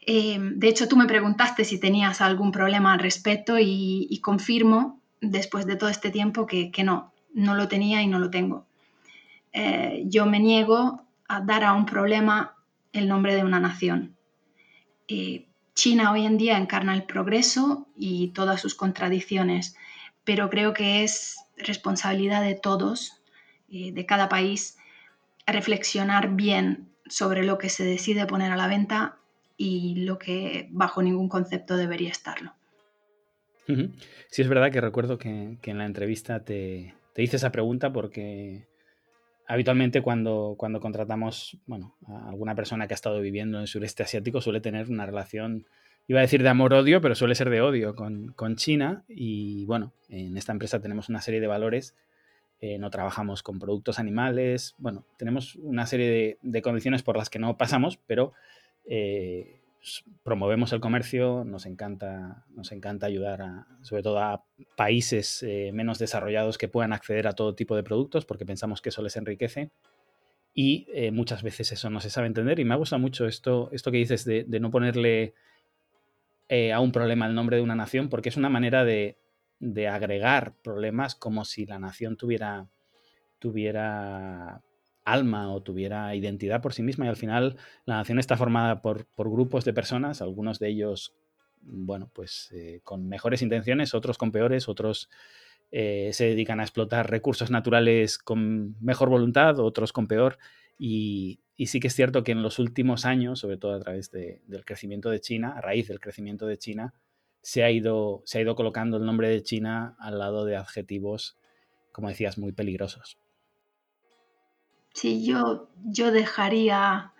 Eh, 0.00 0.38
de 0.38 0.68
hecho, 0.68 0.86
tú 0.86 0.98
me 0.98 1.06
preguntaste 1.06 1.64
si 1.64 1.80
tenías 1.80 2.20
algún 2.20 2.52
problema 2.52 2.92
al 2.92 2.98
respecto 2.98 3.56
y, 3.58 4.20
confirmo 4.22 4.97
después 5.20 5.66
de 5.66 5.76
todo 5.76 5.90
este 5.90 6.10
tiempo 6.10 6.46
que, 6.46 6.70
no, 6.84 7.12
no 7.34 7.54
lo 7.54 7.68
tenía 7.68 8.02
y 8.02 8.06
no 8.06 8.18
lo 8.18 8.30
tengo. 8.30 8.66
Eh, 9.52 10.04
yo 10.06 10.26
me 10.26 10.40
niego 10.40 11.02
a 11.28 11.40
dar 11.40 11.64
a 11.64 11.74
un 11.74 11.86
problema 11.86 12.56
el 12.92 13.08
nombre 13.08 13.34
de 13.34 13.44
una 13.44 13.60
nación. 13.60 14.16
Eh, 15.08 15.46
China 15.74 16.10
hoy 16.12 16.26
en 16.26 16.38
día 16.38 16.58
encarna 16.58 16.94
el 16.94 17.04
progreso 17.04 17.86
y 17.96 18.28
todas 18.28 18.60
sus 18.60 18.74
contradicciones, 18.74 19.76
pero 20.24 20.50
creo 20.50 20.72
que 20.72 21.04
es 21.04 21.36
responsabilidad 21.56 22.42
de 22.42 22.54
todos, 22.54 23.22
eh, 23.70 23.92
de 23.92 24.06
cada 24.06 24.28
país, 24.28 24.76
reflexionar 25.46 26.34
bien 26.34 26.88
sobre 27.06 27.44
lo 27.44 27.58
que 27.58 27.68
se 27.68 27.84
decide 27.84 28.26
poner 28.26 28.52
a 28.52 28.56
la 28.56 28.66
venta 28.66 29.18
y 29.56 29.96
lo 30.04 30.18
que 30.18 30.68
bajo 30.70 31.02
ningún 31.02 31.28
concepto 31.28 31.76
debería 31.76 32.10
estarlo. 32.10 32.57
Sí, 34.30 34.42
es 34.42 34.48
verdad 34.48 34.72
que 34.72 34.80
recuerdo 34.80 35.18
que, 35.18 35.58
en 35.62 35.78
la 35.78 35.84
entrevista 35.84 36.44
te, 36.44 36.94
hice 37.16 37.36
esa 37.36 37.52
pregunta 37.52 37.92
porque 37.92 38.66
habitualmente 39.46 40.00
cuando, 40.00 40.54
cuando 40.56 40.80
contratamos 40.80 41.58
bueno, 41.66 41.96
a 42.06 42.28
alguna 42.28 42.54
persona 42.54 42.86
que 42.86 42.94
ha 42.94 42.96
estado 42.96 43.20
viviendo 43.20 43.58
en 43.58 43.62
el 43.62 43.68
sureste 43.68 44.02
asiático 44.02 44.40
suele 44.40 44.60
tener 44.60 44.88
una 44.88 45.06
relación, 45.06 45.66
iba 46.06 46.20
a 46.20 46.22
decir 46.22 46.42
de 46.42 46.48
amor-odio, 46.48 47.00
pero 47.00 47.14
suele 47.14 47.34
ser 47.34 47.50
de 47.50 47.60
odio 47.60 47.94
con, 47.94 48.56
China. 48.56 49.04
Y 49.08 49.66
bueno, 49.66 49.92
en 50.08 50.36
esta 50.36 50.52
empresa 50.52 50.80
tenemos 50.80 51.08
una 51.10 51.20
serie 51.20 51.40
de 51.40 51.46
valores. 51.46 51.94
Eh, 52.60 52.78
no 52.78 52.90
trabajamos 52.90 53.42
con 53.42 53.58
productos 53.58 53.98
animales. 53.98 54.74
Bueno, 54.78 55.04
tenemos 55.18 55.56
una 55.56 55.86
serie 55.86 56.38
de, 56.40 56.62
condiciones 56.62 57.02
por 57.02 57.16
las 57.16 57.28
que 57.28 57.38
no 57.38 57.56
pasamos, 57.58 57.98
pero 58.06 58.32
eh, 58.86 59.57
promovemos 60.22 60.72
el 60.72 60.80
comercio, 60.80 61.44
nos 61.44 61.66
encanta, 61.66 62.44
nos 62.50 62.72
encanta 62.72 63.06
ayudar 63.06 63.42
a, 63.42 63.66
sobre 63.82 64.02
todo 64.02 64.18
a 64.18 64.44
países 64.76 65.42
eh, 65.42 65.70
menos 65.72 65.98
desarrollados 65.98 66.58
que 66.58 66.68
puedan 66.68 66.92
acceder 66.92 67.26
a 67.26 67.32
todo 67.32 67.54
tipo 67.54 67.76
de 67.76 67.82
productos 67.82 68.24
porque 68.24 68.46
pensamos 68.46 68.82
que 68.82 68.90
eso 68.90 69.02
les 69.02 69.16
enriquece. 69.16 69.70
Y 70.54 70.88
eh, 70.92 71.12
muchas 71.12 71.42
veces 71.42 71.70
eso 71.72 71.88
no 71.90 72.00
se 72.00 72.10
sabe 72.10 72.26
entender 72.26 72.58
y 72.58 72.64
me 72.64 72.74
ha 72.74 72.78
gustado 72.78 73.00
mucho 73.00 73.26
esto, 73.26 73.70
esto 73.72 73.92
que 73.92 73.98
dices 73.98 74.24
de, 74.24 74.44
no 74.60 74.70
ponerle 74.70 75.34
eh, 76.48 76.72
a 76.72 76.80
un 76.80 76.90
problema 76.90 77.26
el 77.26 77.34
nombre 77.34 77.56
de 77.56 77.62
una 77.62 77.76
nación 77.76 78.08
porque 78.08 78.28
es 78.28 78.36
una 78.36 78.48
manera 78.48 78.84
de, 78.84 79.18
de 79.60 79.88
agregar 79.88 80.54
problemas 80.62 81.14
como 81.14 81.44
si 81.44 81.66
la 81.66 81.78
nación 81.78 82.16
tuviera, 82.16 82.68
tuviera 83.38 84.62
alma 85.12 85.52
o 85.52 85.62
tuviera 85.62 86.14
identidad 86.14 86.60
por 86.60 86.72
sí 86.72 86.82
misma 86.82 87.06
y 87.06 87.08
al 87.08 87.16
final 87.16 87.56
la 87.84 87.96
nación 87.96 88.18
está 88.18 88.36
formada 88.36 88.82
por, 88.82 89.06
grupos 89.16 89.64
de 89.64 89.72
personas, 89.72 90.22
algunos 90.22 90.58
de 90.58 90.68
ellos, 90.68 91.14
bueno, 91.60 92.10
pues 92.12 92.50
eh, 92.52 92.80
con 92.84 93.08
mejores 93.08 93.42
intenciones, 93.42 93.94
otros 93.94 94.18
con 94.18 94.32
peores, 94.32 94.68
otros 94.68 95.08
eh, 95.70 96.10
se 96.12 96.24
dedican 96.26 96.60
a 96.60 96.62
explotar 96.62 97.10
recursos 97.10 97.50
naturales 97.50 98.18
con 98.18 98.76
mejor 98.80 99.10
voluntad, 99.10 99.58
otros 99.58 99.92
con 99.92 100.06
peor 100.06 100.38
y, 100.78 101.40
sí 101.66 101.80
que 101.80 101.88
es 101.88 101.94
cierto 101.94 102.22
que 102.22 102.32
en 102.32 102.42
los 102.42 102.58
últimos 102.58 103.04
años, 103.04 103.40
sobre 103.40 103.56
todo 103.56 103.74
a 103.74 103.80
través 103.80 104.10
del 104.12 104.64
crecimiento 104.64 105.10
de 105.10 105.20
China, 105.20 105.54
a 105.56 105.60
raíz 105.60 105.88
del 105.88 106.00
crecimiento 106.00 106.46
de 106.46 106.56
China, 106.56 106.94
se 107.42 107.64
ha, 107.64 107.70
ido, 107.70 108.22
se 108.24 108.38
ha 108.38 108.42
ido 108.42 108.54
colocando 108.54 108.96
el 108.96 109.04
nombre 109.04 109.28
de 109.28 109.42
China 109.42 109.96
al 109.98 110.18
lado 110.18 110.44
de 110.44 110.56
adjetivos, 110.56 111.36
como 111.92 112.08
decías, 112.08 112.38
muy 112.38 112.52
peligrosos. 112.52 113.18
Sí, 115.00 115.24
yo, 115.24 115.68
yo 115.84 116.10
dejaría 116.10 117.12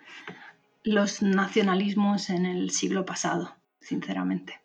los 0.83 1.21
nacionalismos 1.21 2.29
en 2.29 2.45
el 2.45 2.71
siglo 2.71 3.05
pasado, 3.05 3.55
sinceramente. 3.79 4.59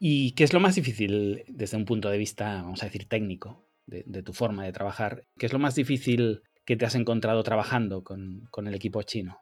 ¿Y 0.00 0.32
qué 0.32 0.42
es 0.42 0.52
lo 0.52 0.58
más 0.58 0.74
difícil 0.74 1.44
desde 1.46 1.76
un 1.76 1.84
punto 1.84 2.10
de 2.10 2.18
vista, 2.18 2.62
vamos 2.62 2.82
a 2.82 2.86
decir, 2.86 3.04
técnico, 3.08 3.64
de, 3.86 4.24
tu 4.24 4.32
forma 4.32 4.64
de 4.64 4.72
trabajar? 4.72 5.22
¿Qué 5.38 5.46
es 5.46 5.52
lo 5.52 5.60
más 5.60 5.76
difícil 5.76 6.42
que 6.64 6.76
te 6.76 6.84
has 6.84 6.96
encontrado 6.96 7.44
trabajando 7.44 8.02
con, 8.02 8.48
el 8.66 8.74
equipo 8.74 9.04
chino? 9.04 9.38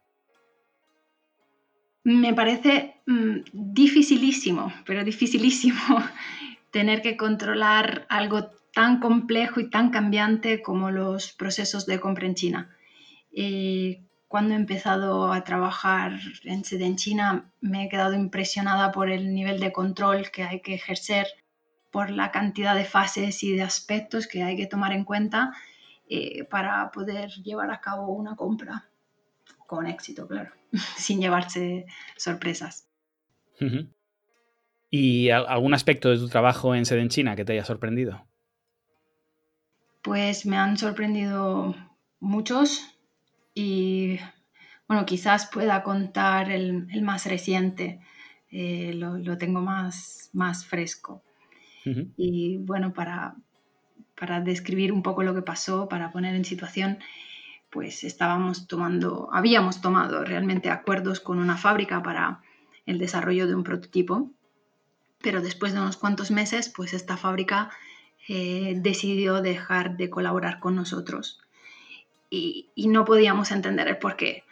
Me 2.04 2.35
parece 2.35 2.97
mm, 3.06 3.38
dificilísimo, 3.54 4.75
pero 4.85 5.04
dificilísimo 5.04 5.80
tener 6.70 7.00
que 7.00 7.16
controlar 7.16 8.04
algo 8.11 8.59
tan 8.72 9.00
complejo 9.00 9.60
y 9.60 9.70
tan 9.70 9.90
cambiante 9.90 10.62
como 10.62 10.90
los 10.90 11.32
procesos 11.32 11.86
de 11.86 12.00
compra 12.00 12.26
en 12.26 12.34
China. 12.34 12.76
Eh, 13.32 14.04
cuando 14.28 14.54
he 14.54 14.56
empezado 14.56 15.32
a 15.32 15.42
trabajar 15.42 16.12
en 16.44 16.64
sede 16.64 16.86
en 16.86 16.96
China, 16.96 17.50
me 17.60 17.84
he 17.84 17.88
quedado 17.88 18.14
impresionada 18.14 18.92
por 18.92 19.10
el 19.10 19.34
nivel 19.34 19.58
de 19.58 19.72
control 19.72 20.30
que 20.30 20.44
hay 20.44 20.60
que 20.60 20.74
ejercer, 20.74 21.26
por 21.90 22.10
la 22.10 22.30
cantidad 22.30 22.76
de 22.76 22.84
fases 22.84 23.42
y 23.42 23.52
de 23.52 23.62
aspectos 23.62 24.28
que 24.28 24.44
hay 24.44 24.56
que 24.56 24.66
tomar 24.66 24.92
en 24.92 25.04
cuenta 25.04 25.52
eh, 26.08 26.44
para 26.44 26.92
poder 26.92 27.30
llevar 27.42 27.72
a 27.72 27.80
cabo 27.80 28.12
una 28.12 28.36
compra 28.36 28.88
con 29.66 29.88
éxito, 29.88 30.28
claro, 30.28 30.52
sin 30.96 31.20
llevarse 31.20 31.86
sorpresas. 32.16 32.88
¿Y 34.90 35.30
algún 35.30 35.74
aspecto 35.74 36.08
de 36.08 36.18
tu 36.18 36.28
trabajo 36.28 36.74
en 36.74 36.86
sede 36.86 37.02
en 37.02 37.08
China 37.08 37.36
que 37.36 37.44
te 37.44 37.52
haya 37.52 37.64
sorprendido? 37.64 38.29
Pues 40.02 40.47
me 40.47 40.57
han 40.57 40.78
sorprendido 40.78 41.75
muchos 42.21 42.97
y 43.54 44.19
bueno, 44.88 45.07
quizás 45.07 45.47
pueda 45.47 45.83
contar 45.83 46.50
el, 46.50 46.87
más 47.02 47.26
reciente, 47.26 48.00
eh, 48.50 48.92
lo, 48.95 49.38
tengo 49.38 49.61
más, 49.61 50.30
más 50.33 50.66
fresco. 50.66 51.23
Y 52.16 52.59
bueno, 52.59 52.92
para, 52.92 53.35
para 54.19 54.40
describir 54.40 54.92
un 54.92 55.02
poco 55.02 55.23
lo 55.23 55.35
que 55.35 55.42
pasó, 55.42 55.88
para 55.88 56.12
poner 56.12 56.35
en 56.35 56.45
situación, 56.45 56.99
pues 57.71 58.04
estábamos 58.04 58.66
tomando, 58.66 59.30
habíamos 59.33 59.80
tomado 59.80 60.25
realmente 60.25 60.71
acuerdos 60.71 61.21
con 61.21 61.38
una 61.38 61.57
fábrica 61.57 62.02
para 62.02 62.42
el 62.85 62.99
desarrollo 62.99 63.47
de 63.47 63.54
un 63.54 63.62
prototipo, 63.62 64.30
pero 65.23 65.40
después 65.40 65.73
de 65.73 65.80
unos 65.80 65.97
cuantos 65.97 66.30
meses, 66.30 66.69
pues 66.69 66.92
esta 66.92 67.16
fábrica 67.16 67.71
eh, 68.32 68.75
decidió 68.76 69.42
dejar 69.42 69.96
de 69.96 70.08
colaborar 70.08 70.60
con 70.60 70.76
nosotros 70.76 71.40
y, 72.30 72.70
no 72.76 73.04
podíamos 73.04 73.50
entender 73.50 73.88
el 73.88 73.99
por 73.99 74.14
qué. 74.14 74.44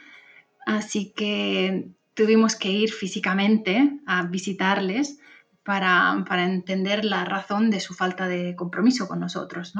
Así 0.66 1.12
que 1.14 1.88
tuvimos 2.14 2.56
que 2.56 2.73
ir 2.73 2.90
físicamente 2.90 4.00
a 4.04 4.26
visitarles 4.26 5.20
para, 5.62 6.25
entender 6.42 7.04
la 7.04 7.25
razón 7.25 7.70
de 7.70 7.78
su 7.78 7.94
falta 7.94 8.26
de 8.26 8.56
compromiso 8.56 9.06
con 9.06 9.20
nosotros, 9.20 9.73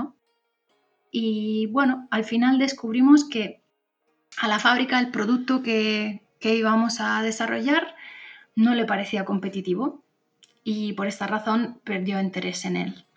Y 1.11 1.67
bueno, 1.73 2.07
al 2.13 2.23
final 2.23 2.61
descubrimos 2.61 3.29
que 3.29 3.65
a 4.41 4.47
la 4.47 4.61
fábrica 4.61 5.01
el 5.01 5.11
producto 5.11 5.61
que, 5.65 6.23
que 6.39 6.55
íbamos 6.55 7.01
a 7.01 7.21
desarrollar 7.23 7.97
no 8.55 8.77
le 8.77 8.85
parecía 8.85 9.25
competitivo 9.25 10.05
y 10.63 10.93
por 10.93 11.09
esta 11.09 11.27
razón 11.27 11.81
perdió 11.83 12.21
interés 12.21 12.65
en 12.65 12.77
él. 12.77 13.08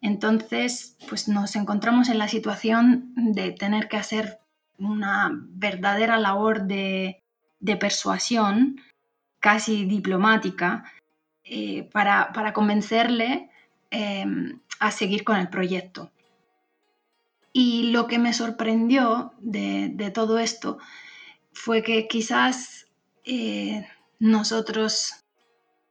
Entonces, 0.00 0.96
pues 1.08 1.28
nos 1.28 1.56
encontramos 1.56 2.08
en 2.08 2.18
la 2.18 2.28
situación 2.28 3.12
de 3.16 3.52
tener 3.52 3.88
que 3.88 3.96
hacer 3.96 4.38
una 4.78 5.30
verdadera 5.32 6.18
labor 6.18 6.62
de, 6.64 7.22
persuasión, 7.80 8.80
casi 9.40 9.84
diplomática, 9.84 10.84
eh, 11.44 11.88
para, 11.92 12.52
convencerle 12.52 13.50
em, 13.90 14.60
a 14.78 14.90
seguir 14.90 15.24
con 15.24 15.36
el 15.36 15.48
proyecto. 15.48 16.12
Y 17.52 17.90
lo 17.90 18.06
que 18.06 18.18
me 18.18 18.32
sorprendió 18.32 19.32
de, 19.40 20.12
todo 20.14 20.38
esto 20.38 20.78
fue 21.52 21.82
que 21.82 22.06
quizás 22.06 22.86
eh, 23.24 23.84
nosotros 24.20 25.24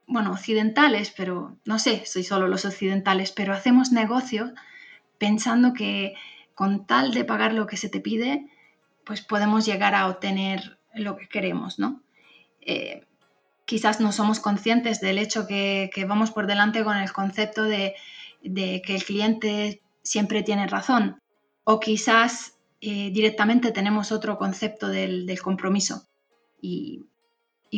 bueno, 0.07 0.31
occidentales, 0.31 1.13
pero 1.15 1.57
no 1.65 1.79
sé, 1.79 2.05
soy 2.05 2.23
solo 2.23 2.47
los 2.47 2.65
occidentales, 2.65 3.31
pero 3.31 3.53
hacemos 3.53 3.91
negocio 3.91 4.53
pensando 5.17 5.73
que 5.73 6.15
con 6.55 6.87
tal 6.87 7.13
de 7.13 7.25
pagar 7.25 7.53
lo 7.53 7.67
que 7.67 7.77
se 7.77 7.89
te 7.89 7.99
pide, 7.99 8.47
pues 9.05 9.21
podemos 9.21 9.65
llegar 9.65 9.93
a 9.93 10.07
obtener 10.07 10.79
lo 10.95 11.17
que 11.17 11.27
queremos, 11.27 11.77
¿no? 11.77 12.01
Eh, 12.61 13.05
quizás 13.65 13.99
no 13.99 14.11
somos 14.11 14.39
conscientes 14.39 15.01
del 15.01 15.19
hecho 15.19 15.45
que, 15.45 15.91
vamos 16.07 16.31
por 16.31 16.47
delante 16.47 16.83
con 16.83 16.97
el 16.97 17.11
concepto 17.11 17.63
de, 17.63 17.95
que 18.41 18.95
el 18.95 19.03
cliente 19.03 19.81
siempre 20.03 20.41
tiene 20.41 20.67
razón. 20.67 21.21
O 21.65 21.79
quizás 21.79 22.57
eh, 22.79 23.11
directamente 23.11 23.71
tenemos 23.71 24.11
otro 24.11 24.37
concepto 24.37 24.87
del, 24.87 25.39
compromiso 25.41 26.07
y, 26.61 27.05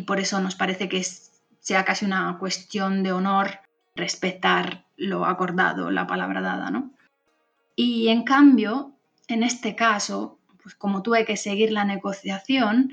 por 0.05 0.19
eso 0.19 0.39
nos 0.39 0.55
parece 0.55 0.87
que 0.87 0.97
sea 1.59 1.85
casi 1.85 2.05
una 2.05 2.37
cuestión 2.39 3.03
de 3.03 3.11
honor 3.11 3.59
respetar 3.95 4.85
lo 4.97 5.25
acordado, 5.25 5.91
la 5.91 6.07
palabra 6.07 6.41
dada, 6.41 6.71
¿no? 6.71 6.91
Y 7.75 8.09
en 8.09 8.23
cambio, 8.23 8.93
en 9.27 9.43
este 9.43 9.75
caso, 9.75 10.39
pues 10.61 10.75
como 10.75 11.01
tuve 11.01 11.25
que 11.25 11.37
seguir 11.37 11.71
la 11.71 11.85
negociación, 11.85 12.91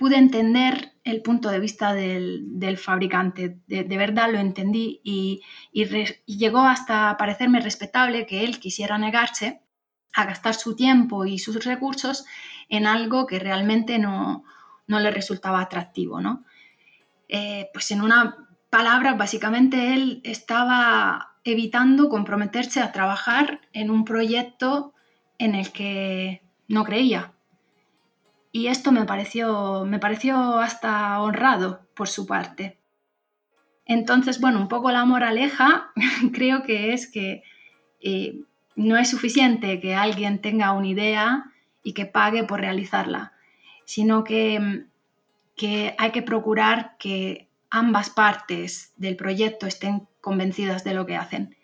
pude 0.00 0.16
entender 0.16 0.92
el 1.04 1.20
punto 1.20 1.50
de 1.50 1.60
vista 1.60 1.92
del, 1.92 2.78
fabricante. 2.78 3.58
De, 3.66 3.98
verdad 3.98 4.32
lo 4.32 4.38
entendí 4.38 5.00
y, 5.04 5.42
llegó 6.24 6.60
hasta 6.60 7.16
parecerme 7.18 7.60
respetable 7.60 8.26
que 8.26 8.44
él 8.44 8.60
quisiera 8.60 8.96
negarse 8.96 9.60
a 10.14 10.24
gastar 10.24 10.54
su 10.54 10.74
tiempo 10.74 11.26
y 11.26 11.38
sus 11.38 11.64
recursos 11.64 12.24
en 12.70 12.86
algo 12.86 13.26
que 13.26 13.38
realmente 13.38 13.98
no, 13.98 14.44
le 14.86 15.10
resultaba 15.10 15.60
atractivo. 15.60 16.20
¿no? 16.20 16.44
Eh, 17.32 17.70
pues 17.72 17.92
en 17.92 18.02
una 18.02 18.48
palabra, 18.70 19.14
básicamente 19.14 19.94
él 19.94 20.20
estaba 20.24 21.36
evitando 21.44 22.08
comprometerse 22.08 22.80
a 22.80 22.90
trabajar 22.90 23.60
en 23.72 23.90
un 23.90 24.04
proyecto 24.04 24.92
en 25.38 25.54
el 25.54 25.70
que 25.70 26.42
no 26.66 26.84
creía. 26.84 27.32
Y 28.50 28.66
esto 28.66 28.90
me 28.90 29.04
pareció, 29.04 29.84
me 29.86 30.00
pareció 30.00 30.58
hasta 30.58 31.20
honrado 31.20 31.86
por 31.94 32.08
su 32.08 32.26
parte. 32.26 32.78
Entonces, 33.86 34.40
bueno, 34.40 34.60
un 34.60 34.68
poco 34.68 34.90
la 34.90 35.04
moraleja 35.04 35.92
creo 36.32 36.64
que 36.64 36.92
es 36.92 37.06
que 37.06 37.44
eh, 38.00 38.40
no 38.74 38.96
es 38.96 39.08
suficiente 39.08 39.80
que 39.80 39.94
alguien 39.94 40.40
tenga 40.40 40.72
una 40.72 40.88
idea 40.88 41.44
y 41.84 41.92
que 41.92 42.06
pague 42.06 42.42
por 42.42 42.60
realizarla, 42.60 43.34
sino 43.84 44.24
que, 44.24 44.84
que 45.60 45.94
hay 45.98 46.10
que 46.10 46.22
procurar 46.22 46.96
que 46.96 47.50
ambas 47.68 48.08
partes 48.08 48.94
del 48.96 49.14
proyecto 49.14 49.66
estén 49.66 50.08
convencidas 50.22 50.84
de 50.84 50.94
lo 50.94 51.04
que 51.04 51.16
hacen. 51.16 51.54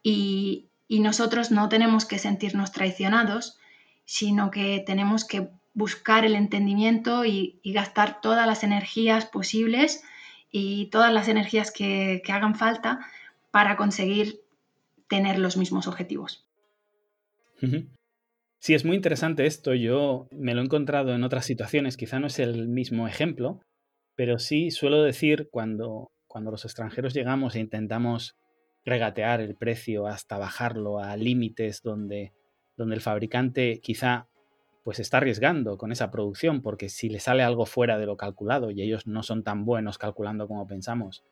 Y, 0.00 0.68
y 0.86 1.00
nosotros 1.00 1.50
no 1.50 1.68
tenemos 1.68 2.04
que 2.04 2.20
sentirnos 2.20 2.70
traicionados, 2.70 3.58
sino 4.04 4.52
que 4.52 4.80
tenemos 4.86 5.24
que 5.24 5.48
buscar 5.74 6.24
el 6.24 6.36
entendimiento 6.36 7.24
y, 7.24 7.60
gastar 7.64 8.20
todas 8.20 8.46
las 8.46 8.62
energías 8.62 9.26
posibles 9.26 10.04
y 10.52 10.86
todas 10.92 11.12
las 11.12 11.26
energías 11.26 11.72
que, 11.72 12.22
hagan 12.28 12.54
falta 12.54 13.00
para 13.50 13.76
conseguir 13.76 14.40
tener 15.08 15.40
los 15.40 15.56
mismos 15.56 15.88
objetivos. 15.88 16.46
Sí, 18.62 18.74
es 18.74 18.84
muy 18.84 18.94
interesante 18.94 19.44
esto. 19.44 19.74
Yo 19.74 20.28
me 20.30 20.54
lo 20.54 20.60
he 20.60 20.64
encontrado 20.64 21.12
en 21.16 21.24
otras 21.24 21.44
situaciones, 21.44 21.96
quizá 21.96 22.20
no 22.20 22.28
es 22.28 22.38
el 22.38 22.68
mismo 22.68 23.08
ejemplo, 23.08 23.60
pero 24.14 24.38
sí 24.38 24.70
suelo 24.70 25.02
decir 25.02 25.48
cuando, 25.50 26.12
cuando 26.28 26.52
los 26.52 26.64
extranjeros 26.64 27.12
llegamos 27.12 27.56
e 27.56 27.58
intentamos 27.58 28.36
regatear 28.84 29.40
el 29.40 29.56
precio 29.56 30.06
hasta 30.06 30.38
bajarlo 30.38 31.00
a 31.00 31.16
límites 31.16 31.82
donde, 31.82 32.34
donde 32.76 32.94
el 32.94 33.00
fabricante 33.00 33.80
quizá 33.82 34.28
pues 34.84 35.00
está 35.00 35.16
arriesgando 35.16 35.76
con 35.76 35.90
esa 35.90 36.12
producción, 36.12 36.62
porque 36.62 36.88
si 36.88 37.08
le 37.08 37.18
sale 37.18 37.42
algo 37.42 37.66
fuera 37.66 37.98
de 37.98 38.06
lo 38.06 38.16
calculado 38.16 38.70
y 38.70 38.80
ellos 38.80 39.08
no 39.08 39.24
son 39.24 39.42
tan 39.42 39.64
buenos 39.64 39.98
calculando 39.98 40.46
como 40.46 40.68
pensamos, 40.68 41.24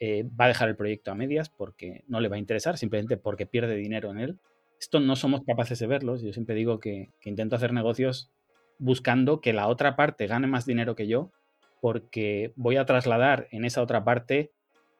eh, 0.00 0.22
va 0.22 0.46
a 0.46 0.48
dejar 0.48 0.70
el 0.70 0.76
proyecto 0.76 1.10
a 1.10 1.16
medias 1.16 1.50
porque 1.50 2.02
no 2.08 2.18
le 2.20 2.30
va 2.30 2.36
a 2.36 2.38
interesar, 2.38 2.78
simplemente 2.78 3.18
porque 3.18 3.44
pierde 3.44 3.76
dinero 3.76 4.10
en 4.10 4.20
él. 4.20 4.38
Esto 4.80 5.00
no 5.00 5.16
somos 5.16 5.42
capaces 5.46 5.78
de 5.78 5.86
verlos. 5.86 6.22
Yo 6.22 6.32
siempre 6.32 6.54
digo 6.54 6.80
que, 6.80 7.10
intento 7.24 7.56
hacer 7.56 7.72
negocios 7.72 8.30
buscando 8.78 9.40
que 9.40 9.52
la 9.52 9.68
otra 9.68 9.96
parte 9.96 10.26
gane 10.26 10.46
más 10.46 10.66
dinero 10.66 10.94
que 10.94 11.06
yo, 11.06 11.32
porque 11.80 12.52
voy 12.56 12.76
a 12.76 12.84
trasladar 12.84 13.48
en 13.50 13.64
esa 13.64 13.82
otra 13.82 14.04
parte 14.04 14.52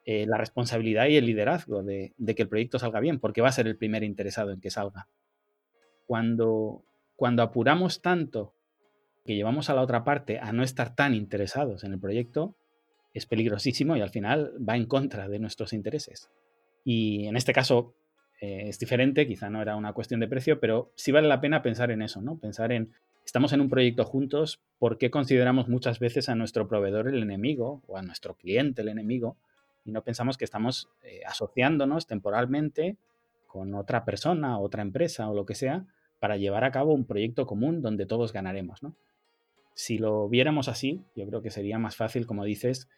eh, 0.05 0.25
la 0.27 0.39
responsabilidad 0.39 1.07
y 1.07 1.17
el 1.17 1.27
liderazgo 1.27 1.83
de, 1.83 2.15
de 2.17 2.35
que 2.35 2.43
el 2.43 2.49
proyecto 2.49 2.79
salga 2.79 3.01
bien, 3.01 3.19
porque 3.19 3.43
va 3.43 3.49
a 3.49 3.53
ser 3.53 3.67
el 3.67 3.77
primer 3.77 4.03
interesado 4.03 4.53
en 4.53 4.61
que 4.61 4.71
salga. 4.71 5.09
Cuando 6.07 6.87
cuando 7.17 7.43
apuramos 7.43 8.03
tanto 8.03 8.53
que 9.25 9.35
llevamos 9.35 9.71
a 9.71 9.75
la 9.75 9.83
otra 9.83 10.05
parte 10.05 10.39
a 10.39 10.53
no 10.53 10.63
estar 10.63 10.95
tan 10.95 11.15
interesados 11.15 11.83
en 11.83 11.95
el 11.95 11.99
proyecto, 11.99 12.55
es 13.13 13.27
peligrosísimo 13.27 13.97
y 13.97 14.03
al 14.03 14.11
final 14.11 14.53
va 14.57 14.77
en 14.77 14.87
contra 14.87 15.27
de 15.29 15.41
nuestros 15.41 15.73
intereses. 15.73 16.31
Y 16.85 17.27
en 17.27 17.37
este 17.37 17.53
caso 17.53 17.95
eh, 18.41 18.69
es 18.69 18.79
diferente, 18.79 19.27
quizá 19.27 19.49
no 19.49 19.63
era 19.63 19.77
una 19.77 19.93
cuestión 19.93 20.21
de 20.21 20.29
precio, 20.29 20.61
pero 20.61 20.91
sí 20.95 21.13
vale 21.13 21.29
la 21.29 21.41
pena 21.41 21.63
pensar 21.63 21.91
en 21.91 22.03
eso, 22.03 22.21
¿no? 22.21 22.37
Pensar 22.39 22.73
en, 22.73 22.93
estamos 23.25 23.53
en 23.53 23.61
un 23.61 23.71
proyecto 23.71 24.05
juntos, 24.05 24.61
¿por 24.79 24.99
qué 24.99 25.11
consideramos 25.11 25.69
muchas 25.69 25.99
veces 25.99 26.29
a 26.29 26.35
nuestro 26.35 26.69
proveedor 26.69 27.09
el 27.09 27.23
enemigo 27.23 27.83
o 27.87 27.97
a 27.97 28.03
nuestro 28.03 28.35
cliente 28.35 28.83
el 28.83 28.89
enemigo? 28.89 29.37
Y 29.85 29.93
no 29.93 30.03
pensamos 30.03 30.37
que 30.37 30.45
estamos 30.45 30.89
eh, 31.03 31.21
asociándonos 31.27 32.07
temporalmente 32.07 32.97
con 33.47 33.75
otra 33.75 34.05
persona, 34.05 34.59
otra 34.59 34.83
empresa 34.83 35.31
o 35.31 35.35
lo 35.35 35.47
que 35.47 35.55
sea, 35.55 35.87
para 36.19 36.37
llevar 36.37 36.65
a 36.65 36.73
cabo 36.73 36.93
un 36.93 37.05
proyecto 37.05 37.47
común 37.47 37.81
donde 37.81 38.05
todos 38.05 38.33
ganaremos. 38.33 38.83
¿no? 38.83 38.95
Si 39.75 39.99
lo 39.99 40.29
viéramos 40.29 40.69
así, 40.69 41.03
yo 41.15 41.27
creo 41.27 41.41
que 41.41 41.51
sería 41.51 41.79
más 41.79 41.97
fácil, 41.97 42.27
como 42.27 42.45
dices, 42.45 42.89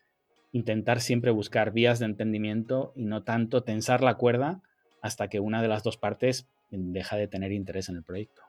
intentar 0.51 1.01
siempre 1.01 1.31
buscar 1.31 1.72
vías 1.72 1.98
de 1.98 2.07
entendimiento 2.07 2.92
y 2.96 3.05
no 3.05 3.22
tanto 3.22 3.62
tensar 3.62 4.03
la 4.03 4.14
cuerda 4.14 4.62
hasta 5.02 5.28
que 5.28 5.40
una 5.40 5.62
de 5.62 5.68
las 5.68 5.82
dos 5.82 5.96
partes 5.96 6.48
deja 6.70 7.16
de 7.16 7.28
tener 7.28 7.52
interés 7.52 7.88
en 7.88 7.96
el 7.96 8.04
proyecto. 8.04 8.42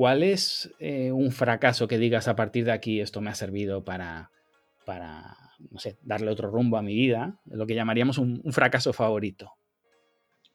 ¿cuál 0.00 0.22
es 0.22 0.74
eh, 0.78 1.12
un 1.12 1.30
fracaso 1.30 1.86
que 1.86 1.98
digas 1.98 2.26
a 2.26 2.34
partir 2.34 2.64
de 2.64 2.72
aquí 2.72 3.02
esto 3.02 3.20
me 3.20 3.28
ha 3.28 3.34
servido 3.34 3.84
para, 3.84 4.30
para 4.86 5.36
no 5.70 5.78
sé, 5.78 5.98
darle 6.00 6.30
otro 6.30 6.50
rumbo 6.50 6.78
a 6.78 6.82
mi 6.82 6.94
vida? 6.94 7.38
Lo 7.44 7.66
que 7.66 7.74
llamaríamos 7.74 8.16
un, 8.16 8.42
fracaso 8.50 8.94
favorito. 8.94 9.52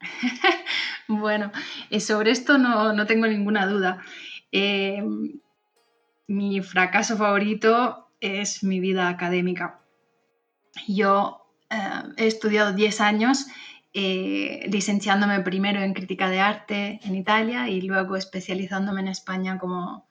bueno, 1.06 1.52
eh, 1.90 2.00
sobre 2.00 2.32
esto 2.32 2.58
no, 2.58 3.06
tengo 3.06 3.28
ninguna 3.28 3.68
duda. 3.68 4.02
Eh, 4.52 5.02
mi 6.28 6.60
fracaso 6.60 7.16
favorito 7.16 8.08
es 8.20 8.62
mi 8.62 8.80
vida 8.80 9.08
académica. 9.08 9.80
Yo 10.88 11.42
he 12.16 12.26
estudiado 12.26 12.72
10 12.72 13.00
años 13.00 13.46
eh, 13.98 14.66
licenciándome 14.68 15.40
primero 15.40 15.80
en 15.80 15.94
crítica 15.94 16.28
de 16.28 16.38
arte 16.38 17.00
en 17.02 17.14
Italia 17.14 17.70
y 17.70 17.80
luego 17.80 18.16
especializándome 18.16 19.00
en 19.00 19.08
España 19.08 19.56
como 19.58 20.06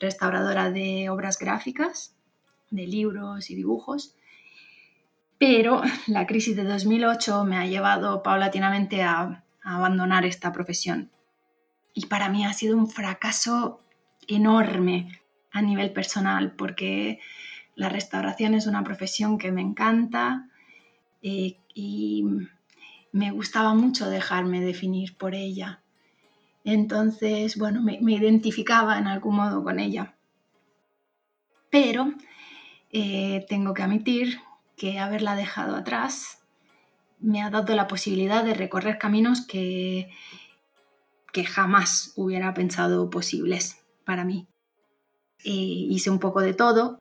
restauradora 0.00 0.70
de 0.70 1.10
obras 1.10 1.38
gráficas, 1.38 2.16
de 2.70 2.88
libros 2.88 3.50
y 3.50 3.54
dibujos. 3.54 4.16
Pero 5.38 5.82
la 6.08 6.26
crisis 6.26 6.56
de 6.56 6.64
2008 6.64 7.44
me 7.44 7.56
ha 7.56 7.66
llevado 7.66 8.22
paulatinamente 8.24 9.04
a 9.04 9.44
abandonar 9.62 10.24
esta 10.24 10.52
profesión. 10.52 11.10
Y 11.94 12.06
para 12.06 12.28
mí 12.28 12.44
ha 12.44 12.52
sido 12.52 12.76
un 12.76 12.88
fracaso 12.88 13.80
enorme 14.26 15.20
a 15.50 15.62
nivel 15.62 15.92
personal 15.92 16.52
porque 16.52 17.18
la 17.74 17.88
restauración 17.88 18.54
es 18.54 18.66
una 18.66 18.84
profesión 18.84 19.38
que 19.38 19.52
me 19.52 19.62
encanta 19.62 20.48
eh, 21.22 21.56
y 21.74 22.24
me 23.12 23.30
gustaba 23.32 23.74
mucho 23.74 24.08
dejarme 24.08 24.60
definir 24.60 25.16
por 25.16 25.34
ella. 25.34 25.80
Entonces, 26.64 27.56
bueno, 27.56 27.82
me, 27.82 27.94
identificaba 27.94 28.98
en 28.98 29.06
algún 29.06 29.36
modo 29.36 29.64
con 29.64 29.80
ella. 29.80 30.14
Pero 31.70 32.12
eh, 32.90 33.44
tengo 33.48 33.74
que 33.74 33.82
admitir 33.82 34.40
que 34.76 34.98
haberla 34.98 35.36
dejado 35.36 35.76
atrás 35.76 36.38
me 37.18 37.42
ha 37.42 37.50
dado 37.50 37.74
la 37.74 37.86
posibilidad 37.86 38.44
de 38.44 38.54
recorrer 38.54 38.98
caminos 38.98 39.46
que, 39.46 40.10
que 41.32 41.44
jamás 41.44 42.12
hubiera 42.16 42.54
pensado 42.54 43.10
posibles 43.10 43.84
para 44.04 44.24
mí. 44.24 44.48
Eh, 45.44 45.50
hice 45.90 46.10
un 46.10 46.18
poco 46.18 46.40
de 46.40 46.54
todo. 46.54 46.98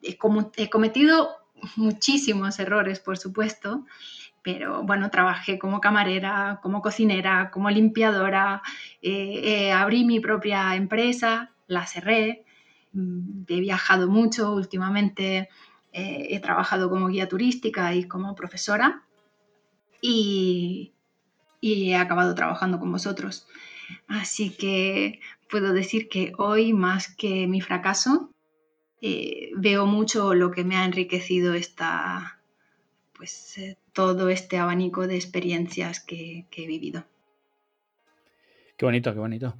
he 0.00 0.70
cometido 0.70 1.30
muchísimos 1.76 2.58
errores, 2.60 3.00
por 3.00 3.18
supuesto, 3.18 3.84
pero 4.42 4.82
bueno, 4.84 5.10
trabajé 5.10 5.58
como 5.58 5.80
camarera, 5.80 6.60
como 6.62 6.80
cocinera, 6.82 7.50
como 7.50 7.68
limpiadora, 7.70 8.62
eh, 9.02 9.40
eh, 9.44 9.72
abrí 9.72 10.04
mi 10.04 10.20
propia 10.20 10.76
empresa, 10.76 11.52
la 11.66 11.86
cerré, 11.86 12.44
mm, 12.92 13.42
he 13.48 13.60
viajado 13.60 14.08
mucho 14.08 14.52
últimamente, 14.54 15.48
he 15.90 16.38
trabajado 16.40 16.90
como 16.90 17.08
guía 17.08 17.28
turística 17.28 17.92
y 17.94 18.04
como 18.04 18.34
profesora 18.36 19.02
y, 20.00 20.92
y 21.60 21.90
he 21.90 21.96
acabado 21.96 22.34
trabajando 22.34 22.78
con 22.78 22.92
vosotros. 22.92 23.46
Así 24.06 24.50
que 24.50 25.20
puedo 25.50 25.72
decir 25.72 26.08
que 26.08 26.32
hoy, 26.38 26.72
más 26.72 27.14
que 27.14 27.46
mi 27.46 27.60
fracaso, 27.60 28.32
eh, 29.00 29.50
veo 29.56 29.86
mucho 29.86 30.34
lo 30.34 30.50
que 30.50 30.64
me 30.64 30.76
ha 30.76 30.84
enriquecido 30.84 31.54
esta, 31.54 32.40
pues, 33.16 33.58
eh, 33.58 33.76
todo 33.92 34.28
este 34.28 34.58
abanico 34.58 35.06
de 35.06 35.16
experiencias 35.16 36.00
que, 36.00 36.46
que 36.50 36.64
he 36.64 36.66
vivido. 36.66 37.04
Qué 38.76 38.84
bonito, 38.84 39.12
qué 39.12 39.18
bonito. 39.18 39.56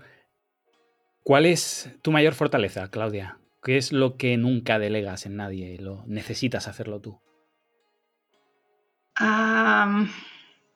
¿Cuál 1.25 1.47
es 1.47 1.91
tu 2.03 2.13
mayor 2.13 2.35
fortaleza, 2.35 2.89
Claudia? 2.89 3.39
¿Qué 3.63 3.77
es 3.77 3.93
lo 3.93 4.17
que 4.17 4.37
nunca 4.37 4.79
delegas 4.79 5.27
en 5.27 5.37
nadie 5.37 5.75
y 5.75 5.79
lo 5.79 6.05
necesitas 6.07 6.69
hacerlo 6.69 7.01
tú? 7.01 7.21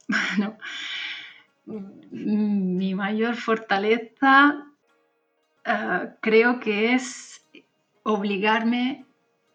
bueno, 0.08 0.58
mi 1.64 2.94
mayor 2.94 3.37
fortaleza 3.37 4.66
ah, 5.64 6.09
creo 6.20 6.61
que 6.61 6.94
es 6.94 7.46
obligarme 8.03 9.07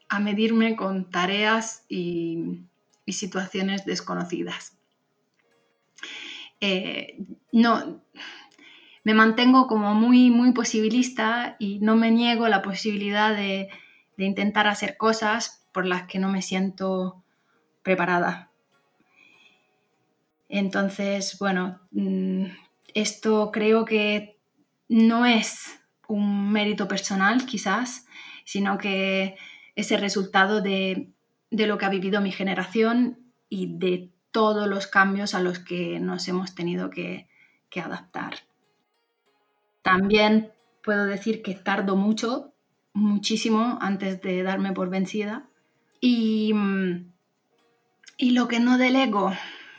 a 0.10 0.20
medirme 0.20 0.76
con 0.76 1.10
tareas 1.10 1.86
y, 1.90 2.64
situaciones 3.08 3.86
desconocidas. 3.86 4.78
Eh, 6.60 7.18
no, 7.54 8.02
me 9.06 9.14
mantengo 9.14 9.68
como 9.68 9.94
muy, 9.94 10.30
muy 10.30 10.52
posibilista 10.52 11.56
y 11.60 11.80
no 11.80 11.96
me 11.96 12.12
niego 12.12 12.50
la 12.50 12.62
posibilidad 12.62 13.34
de, 13.34 13.70
intentar 14.18 14.68
hacer 14.68 14.98
cosas 14.98 15.66
por 15.72 15.86
las 15.86 16.04
que 16.08 16.20
no 16.20 16.30
me 16.30 16.42
siento 16.42 17.24
preparada. 17.84 18.47
Entonces, 20.50 21.38
bueno, 21.40 21.82
mm, 21.92 22.46
esto 22.94 23.52
creo 23.52 23.86
que 23.86 24.40
no 24.88 25.26
es 25.26 25.80
un 26.08 26.52
mérito 26.52 26.88
personal 26.88 27.46
quizás, 27.46 28.06
sino 28.46 28.78
que 28.78 29.36
es 29.76 29.92
el 29.92 30.02
resultado 30.02 30.62
de, 30.62 31.12
lo 31.52 31.78
que 31.78 31.86
ha 31.86 31.90
vivido 31.90 32.22
mi 32.22 32.32
generación 32.32 33.20
y 33.50 33.78
de 33.78 34.12
todos 34.32 34.68
los 34.68 34.88
cambios 34.88 35.34
a 35.34 35.42
los 35.42 35.60
que 35.60 36.00
nos 36.00 36.28
hemos 36.28 36.56
tenido 36.56 36.90
que 36.90 37.28
adaptar. 37.76 38.36
También 39.88 40.52
puedo 40.84 41.06
decir 41.06 41.42
que 41.42 41.54
tardo 41.54 41.96
mucho, 41.96 42.54
muchísimo 42.92 43.78
antes 43.80 44.22
de 44.22 44.44
darme 44.44 44.74
por 44.74 44.90
vencida. 44.90 45.48
Y, 46.02 46.54
mm, 46.54 47.12
y 48.18 48.32
lo 48.32 48.48
que 48.48 48.60
no 48.60 48.78
delego, 48.78 49.32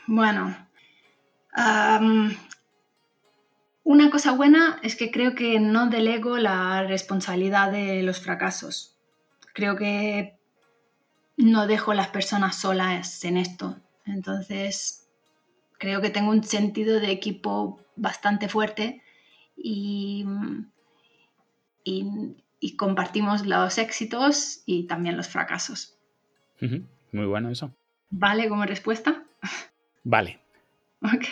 bueno, 0.09 0.55
una 3.83 4.09
cosa 4.09 4.31
buena 4.31 4.79
es 4.81 4.95
que 4.95 5.11
creo 5.11 5.35
que 5.35 5.59
no 5.59 5.87
delego 5.87 6.37
la 6.39 6.81
responsabilidad 6.83 7.71
de 7.71 8.01
los 8.01 8.19
fracasos. 8.19 8.97
Creo 9.53 9.75
que 9.75 10.39
no 11.37 11.67
dejo 11.67 11.91
a 11.91 11.95
las 11.95 12.07
personas 12.07 12.55
solas 12.55 13.23
en 13.23 13.37
esto. 13.37 13.77
Entonces, 14.05 15.07
creo 15.77 16.01
que 16.01 16.09
tengo 16.09 16.31
un 16.31 16.43
sentido 16.43 16.99
de 16.99 17.11
equipo 17.11 17.79
bastante 17.95 18.49
fuerte 18.49 19.03
y, 19.55 20.25
y, 21.83 22.75
compartimos 22.77 23.45
los 23.45 23.77
éxitos 23.77 24.63
y 24.65 24.87
también 24.87 25.17
los 25.17 25.27
fracasos. 25.27 25.99
Muy 27.11 27.25
bueno 27.27 27.51
eso. 27.51 27.75
¿Vale 28.09 28.49
como 28.49 28.65
respuesta? 28.65 29.23
Vale. 30.09 30.39
Ok. 31.03 31.25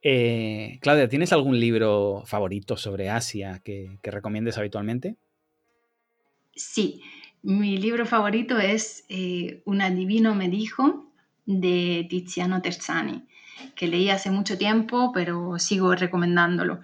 Eh, 0.00 0.78
Claudia, 0.80 1.06
¿tienes 1.06 1.34
algún 1.34 1.60
libro 1.60 2.22
favorito 2.24 2.78
sobre 2.78 3.10
Asia 3.10 3.60
que, 3.62 3.98
que, 4.02 4.10
recomiendes 4.10 4.56
habitualmente? 4.56 5.16
Sí, 6.54 7.02
mi 7.42 7.76
libro 7.76 8.06
favorito 8.06 8.58
es 8.58 9.04
eh, 9.10 9.60
Un 9.66 9.82
adivino 9.82 10.34
me 10.34 10.48
dijo 10.48 11.12
de 11.44 12.06
Tiziano 12.08 12.62
Terzani, 12.62 13.26
que 13.74 13.86
leí 13.86 14.08
hace 14.08 14.30
mucho 14.30 14.56
tiempo, 14.56 15.12
pero 15.12 15.58
sigo 15.58 15.94
recomendándolo. 15.94 16.80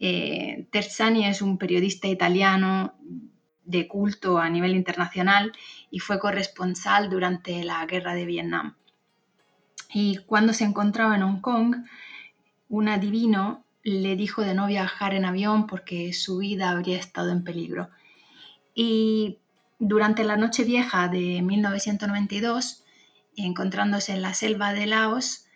Eh, 0.00 0.66
Terzani 0.72 1.26
es 1.26 1.42
un 1.42 1.58
periodista 1.58 2.08
italiano 2.08 2.94
de 3.66 3.86
culto 3.86 4.38
a 4.38 4.48
nivel 4.48 4.74
internacional 4.76 5.52
y 5.90 5.98
fue 5.98 6.18
corresponsal 6.18 7.10
durante 7.10 7.62
la 7.64 7.84
guerra 7.84 8.14
de 8.14 8.24
Vietnam. 8.24 8.76
Y 9.92 10.18
cuando 10.18 10.52
se 10.52 10.64
encontraba 10.64 11.16
en 11.16 11.22
Hong 11.22 11.40
Kong, 11.40 11.76
un 12.68 12.88
adivino 12.88 13.64
le 13.82 14.16
dijo 14.16 14.42
de 14.42 14.54
no 14.54 14.66
viajar 14.66 15.14
en 15.14 15.24
avión 15.24 15.66
porque 15.66 16.12
su 16.12 16.38
vida 16.38 16.70
habría 16.70 16.98
estado 16.98 17.30
en 17.30 17.44
peligro. 17.44 17.90
Y 18.74 19.38
durante 19.78 20.24
la 20.24 20.36
noche 20.36 20.64
vieja 20.64 21.08
de 21.08 21.42
1992, 21.42 22.84
encontrándose 23.36 24.12
en 24.12 24.22
la 24.22 24.34
selva 24.34 24.72
de 24.72 24.86
Laos, 24.86 25.46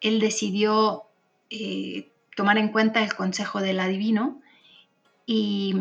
él 0.00 0.20
decidió 0.20 1.04
eh, 1.50 2.10
tomar 2.36 2.58
en 2.58 2.68
cuenta 2.68 3.02
el 3.02 3.14
consejo 3.14 3.60
del 3.60 3.80
adivino 3.80 4.40
y, 5.26 5.74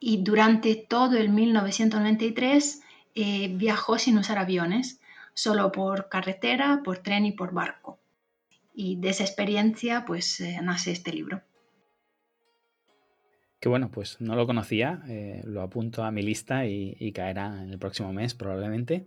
durante 0.00 0.74
todo 0.76 1.16
el 1.16 1.30
1993 1.30 2.82
eh, 3.14 3.48
viajó 3.54 3.98
sin 3.98 4.18
usar 4.18 4.38
aviones, 4.38 5.00
solo 5.38 5.70
por 5.70 6.08
carretera, 6.08 6.80
por 6.84 6.98
tren 6.98 7.24
y 7.24 7.30
por 7.32 7.52
barco. 7.52 8.00
Y 8.74 8.96
de 8.96 9.10
esa 9.10 9.22
experiencia 9.22 10.04
pues 10.04 10.40
eh, 10.40 10.58
nace 10.62 10.90
este 10.90 11.12
libro. 11.12 11.42
Qué 13.60 13.68
bueno, 13.68 13.88
pues 13.90 14.20
no 14.20 14.34
lo 14.34 14.46
conocía, 14.46 15.02
eh, 15.08 15.42
lo 15.44 15.62
apunto 15.62 16.02
a 16.02 16.10
mi 16.10 16.22
lista 16.22 16.66
y, 16.66 17.12
caerá 17.12 17.62
en 17.62 17.70
el 17.70 17.78
próximo 17.78 18.12
mes 18.12 18.34
probablemente. 18.34 19.06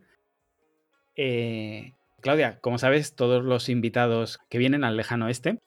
Claudia, 2.21 2.59
como 2.61 2.77
sabes, 2.77 3.15
todos 3.15 3.43
los 3.43 3.67
invitados 3.67 4.39
que 4.49 4.57
vienen 4.57 4.83
al 4.83 4.95
lejano 4.95 5.25
oeste 5.25 5.59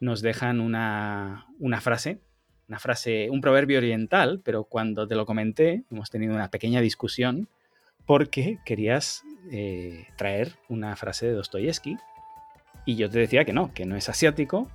nos 0.00 0.22
dejan 0.22 0.60
una, 0.60 1.46
frase, 1.80 2.20
una 2.68 2.78
frase, 2.80 3.28
un 3.30 3.40
proverbio 3.40 3.78
oriental, 3.78 4.40
pero 4.44 4.64
cuando 4.64 5.06
te 5.06 5.14
lo 5.14 5.24
comenté 5.24 5.84
hemos 5.90 6.10
tenido 6.10 6.34
una 6.34 6.50
pequeña 6.50 6.80
discusión 6.80 7.48
porque 8.06 8.58
querías 8.64 9.22
eh, 9.50 10.06
traer 10.16 10.56
una 10.68 10.96
frase 10.96 11.26
de 11.26 11.32
Dostoyevsky 11.32 11.96
y 12.84 12.96
yo 12.96 13.10
te 13.10 13.18
decía 13.18 13.44
que 13.44 13.52
no, 13.52 13.72
que 13.72 13.86
no 13.86 13.96
es 13.96 14.08
asiático, 14.08 14.68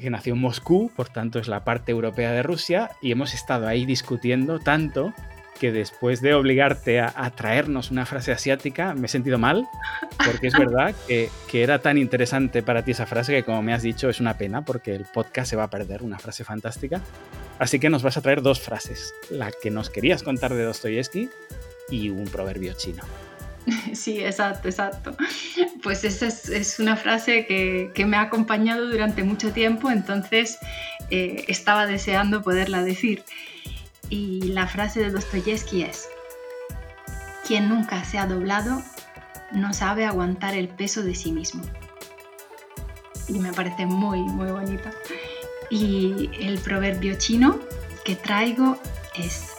que 0.00 0.10
nació 0.10 0.34
en 0.34 0.40
Moscú, 0.40 0.90
por 0.94 1.08
tanto 1.08 1.38
es 1.38 1.48
la 1.48 1.64
parte 1.64 1.92
europea 1.92 2.32
de 2.32 2.42
Rusia 2.42 2.90
y 3.02 3.12
hemos 3.12 3.34
estado 3.34 3.66
ahí 3.66 3.86
discutiendo 3.86 4.58
tanto 4.58 5.12
que 5.58 5.72
después 5.72 6.20
de 6.20 6.34
obligarte 6.34 7.00
a, 7.00 7.30
traernos 7.30 7.90
una 7.90 8.04
frase 8.04 8.30
asiática 8.30 8.94
me 8.94 9.06
he 9.06 9.08
sentido 9.08 9.38
mal, 9.38 9.66
porque 10.24 10.48
es 10.48 10.52
verdad 10.58 10.94
que, 11.06 11.30
era 11.52 11.80
tan 11.80 11.96
interesante 11.96 12.62
para 12.62 12.84
ti 12.84 12.90
esa 12.90 13.06
frase 13.06 13.32
que 13.32 13.42
como 13.42 13.62
me 13.62 13.72
has 13.72 13.82
dicho 13.82 14.10
es 14.10 14.20
una 14.20 14.36
pena 14.36 14.64
porque 14.64 14.94
el 14.94 15.06
podcast 15.06 15.48
se 15.48 15.56
va 15.56 15.64
a 15.64 15.70
perder 15.70 16.02
una 16.02 16.18
frase 16.18 16.44
fantástica. 16.44 17.00
Así 17.58 17.80
que 17.80 17.88
nos 17.88 18.02
vas 18.02 18.18
a 18.18 18.20
traer 18.20 18.42
dos 18.42 18.60
frases, 18.60 19.14
la 19.30 19.50
que 19.50 19.70
nos 19.70 19.88
querías 19.88 20.22
contar 20.22 20.52
de 20.52 20.62
Dostoyevsky 20.62 21.30
y 21.90 22.10
un 22.10 22.26
proverbio 22.26 22.74
chino. 22.74 23.02
Sí, 23.94 24.20
exacto, 24.24 24.68
exacto. 24.68 25.16
Pues 25.82 26.04
esa 26.04 26.26
es, 26.26 26.78
una 26.78 26.96
frase 26.96 27.46
que, 27.46 28.04
me 28.06 28.16
ha 28.16 28.22
acompañado 28.22 28.88
durante 28.88 29.24
mucho 29.24 29.52
tiempo, 29.52 29.90
entonces 29.90 30.58
eh, 31.10 31.44
estaba 31.48 31.86
deseando 31.86 32.42
poderla 32.42 32.82
decir. 32.82 33.24
Y 34.08 34.42
la 34.52 34.66
frase 34.66 35.00
de 35.00 35.10
Dostoyevsky 35.10 35.82
es, 35.82 36.08
quien 37.46 37.68
nunca 37.68 38.04
se 38.04 38.18
ha 38.18 38.26
doblado 38.26 38.82
no 39.52 39.72
sabe 39.72 40.04
aguantar 40.04 40.54
el 40.54 40.68
peso 40.68 41.02
de 41.02 41.14
sí 41.14 41.32
mismo. 41.32 41.62
Y 43.28 43.38
me 43.38 43.52
parece 43.52 43.86
muy, 43.86 44.20
muy 44.20 44.50
bonita. 44.50 44.92
Y 45.70 46.30
el 46.40 46.58
proverbio 46.58 47.16
chino 47.18 47.58
que 48.04 48.14
traigo 48.14 48.78
es, 49.16 49.52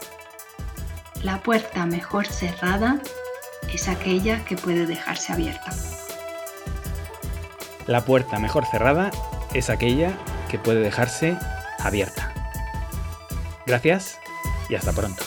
la 1.23 1.41
puerta 1.41 1.85
mejor 1.85 2.27
cerrada 2.27 3.01
es 3.73 3.87
aquella 3.87 4.43
que 4.45 4.55
puede 4.55 4.85
dejarse 4.85 5.33
abierta. 5.33 5.71
La 7.85 8.03
puerta 8.05 8.39
mejor 8.39 8.65
cerrada 8.65 9.11
es 9.53 9.69
aquella 9.69 10.11
que 10.49 10.59
puede 10.59 10.81
dejarse 10.81 11.37
abierta. 11.79 12.33
Gracias 13.65 14.19
y 14.69 14.75
hasta 14.75 14.91
pronto. 14.93 15.23